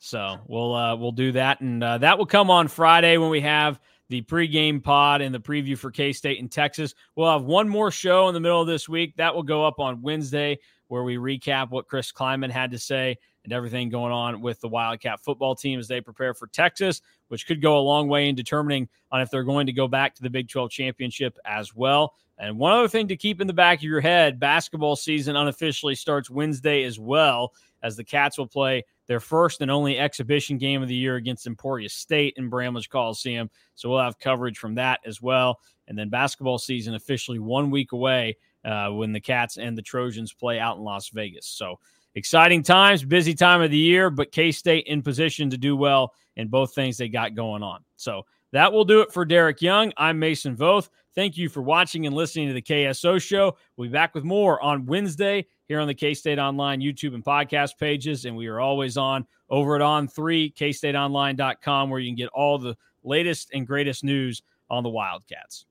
So 0.00 0.40
we'll 0.48 0.74
uh, 0.74 0.96
we'll 0.96 1.12
do 1.12 1.30
that, 1.30 1.60
and 1.60 1.80
uh, 1.80 1.98
that 1.98 2.18
will 2.18 2.26
come 2.26 2.50
on 2.50 2.66
Friday 2.66 3.18
when 3.18 3.30
we 3.30 3.42
have 3.42 3.78
the 4.10 4.20
pregame 4.22 4.82
pod 4.82 5.22
and 5.22 5.34
the 5.34 5.40
preview 5.40 5.78
for 5.78 5.90
K 5.90 6.12
State 6.12 6.40
and 6.40 6.50
Texas. 6.50 6.94
We'll 7.16 7.30
have 7.30 7.44
one 7.44 7.68
more 7.68 7.90
show 7.90 8.28
in 8.28 8.34
the 8.34 8.40
middle 8.40 8.60
of 8.60 8.66
this 8.66 8.88
week 8.88 9.14
that 9.16 9.34
will 9.34 9.44
go 9.44 9.64
up 9.64 9.78
on 9.78 10.02
Wednesday, 10.02 10.58
where 10.88 11.04
we 11.04 11.16
recap 11.16 11.70
what 11.70 11.86
Chris 11.86 12.12
Klieman 12.12 12.50
had 12.50 12.72
to 12.72 12.78
say 12.78 13.16
and 13.44 13.52
everything 13.52 13.88
going 13.88 14.12
on 14.12 14.40
with 14.40 14.60
the 14.60 14.68
Wildcat 14.68 15.20
football 15.20 15.54
team 15.54 15.78
as 15.78 15.88
they 15.88 16.00
prepare 16.00 16.34
for 16.34 16.46
Texas, 16.48 17.00
which 17.28 17.46
could 17.46 17.62
go 17.62 17.78
a 17.78 17.80
long 17.80 18.08
way 18.08 18.28
in 18.28 18.34
determining 18.34 18.88
on 19.10 19.20
if 19.20 19.30
they're 19.30 19.44
going 19.44 19.66
to 19.66 19.72
go 19.72 19.88
back 19.88 20.14
to 20.14 20.22
the 20.22 20.30
Big 20.30 20.48
12 20.48 20.70
championship 20.70 21.38
as 21.44 21.74
well. 21.74 22.14
And 22.38 22.58
one 22.58 22.72
other 22.72 22.88
thing 22.88 23.08
to 23.08 23.16
keep 23.16 23.40
in 23.40 23.46
the 23.46 23.52
back 23.52 23.80
of 23.80 23.84
your 23.84 24.00
head 24.00 24.40
basketball 24.40 24.96
season 24.96 25.36
unofficially 25.36 25.94
starts 25.94 26.30
Wednesday 26.30 26.84
as 26.84 26.98
well, 26.98 27.52
as 27.82 27.96
the 27.96 28.04
Cats 28.04 28.38
will 28.38 28.46
play 28.46 28.84
their 29.06 29.20
first 29.20 29.60
and 29.60 29.70
only 29.70 29.98
exhibition 29.98 30.56
game 30.56 30.82
of 30.82 30.88
the 30.88 30.94
year 30.94 31.16
against 31.16 31.46
Emporia 31.46 31.88
State 31.88 32.34
in 32.36 32.48
Bramlage 32.48 32.88
Coliseum. 32.88 33.50
So 33.74 33.90
we'll 33.90 34.00
have 34.00 34.18
coverage 34.18 34.56
from 34.56 34.76
that 34.76 35.00
as 35.04 35.20
well. 35.20 35.60
And 35.86 35.98
then 35.98 36.08
basketball 36.08 36.58
season 36.58 36.94
officially 36.94 37.38
one 37.38 37.70
week 37.70 37.92
away 37.92 38.36
uh, 38.64 38.88
when 38.90 39.12
the 39.12 39.20
Cats 39.20 39.58
and 39.58 39.76
the 39.76 39.82
Trojans 39.82 40.32
play 40.32 40.58
out 40.58 40.76
in 40.76 40.84
Las 40.84 41.08
Vegas. 41.08 41.46
So 41.46 41.78
exciting 42.14 42.62
times, 42.62 43.04
busy 43.04 43.34
time 43.34 43.62
of 43.62 43.70
the 43.70 43.78
year, 43.78 44.10
but 44.10 44.32
K 44.32 44.52
State 44.52 44.86
in 44.86 45.02
position 45.02 45.50
to 45.50 45.58
do 45.58 45.76
well 45.76 46.12
in 46.36 46.48
both 46.48 46.74
things 46.74 46.96
they 46.96 47.08
got 47.08 47.34
going 47.34 47.62
on. 47.62 47.84
So 47.96 48.22
that 48.52 48.72
will 48.72 48.84
do 48.84 49.00
it 49.00 49.12
for 49.12 49.24
Derek 49.24 49.62
Young. 49.62 49.92
I'm 49.96 50.18
Mason 50.18 50.56
Voth. 50.56 50.88
Thank 51.14 51.36
you 51.36 51.48
for 51.48 51.62
watching 51.62 52.06
and 52.06 52.14
listening 52.14 52.48
to 52.48 52.54
the 52.54 52.62
KSO 52.62 53.20
show. 53.20 53.56
We'll 53.76 53.88
be 53.88 53.92
back 53.92 54.14
with 54.14 54.24
more 54.24 54.60
on 54.62 54.86
Wednesday 54.86 55.46
here 55.66 55.80
on 55.80 55.88
the 55.88 55.94
K 55.94 56.14
State 56.14 56.38
Online 56.38 56.80
YouTube 56.80 57.14
and 57.14 57.24
podcast 57.24 57.78
pages. 57.78 58.24
And 58.24 58.36
we 58.36 58.46
are 58.46 58.60
always 58.60 58.96
on 58.96 59.26
over 59.48 59.76
at 59.76 59.82
On3, 59.82 60.54
kstateonline.com, 60.54 61.90
where 61.90 62.00
you 62.00 62.08
can 62.08 62.16
get 62.16 62.28
all 62.28 62.58
the 62.58 62.76
latest 63.02 63.50
and 63.52 63.66
greatest 63.66 64.04
news 64.04 64.42
on 64.68 64.82
the 64.82 64.90
Wildcats. 64.90 65.66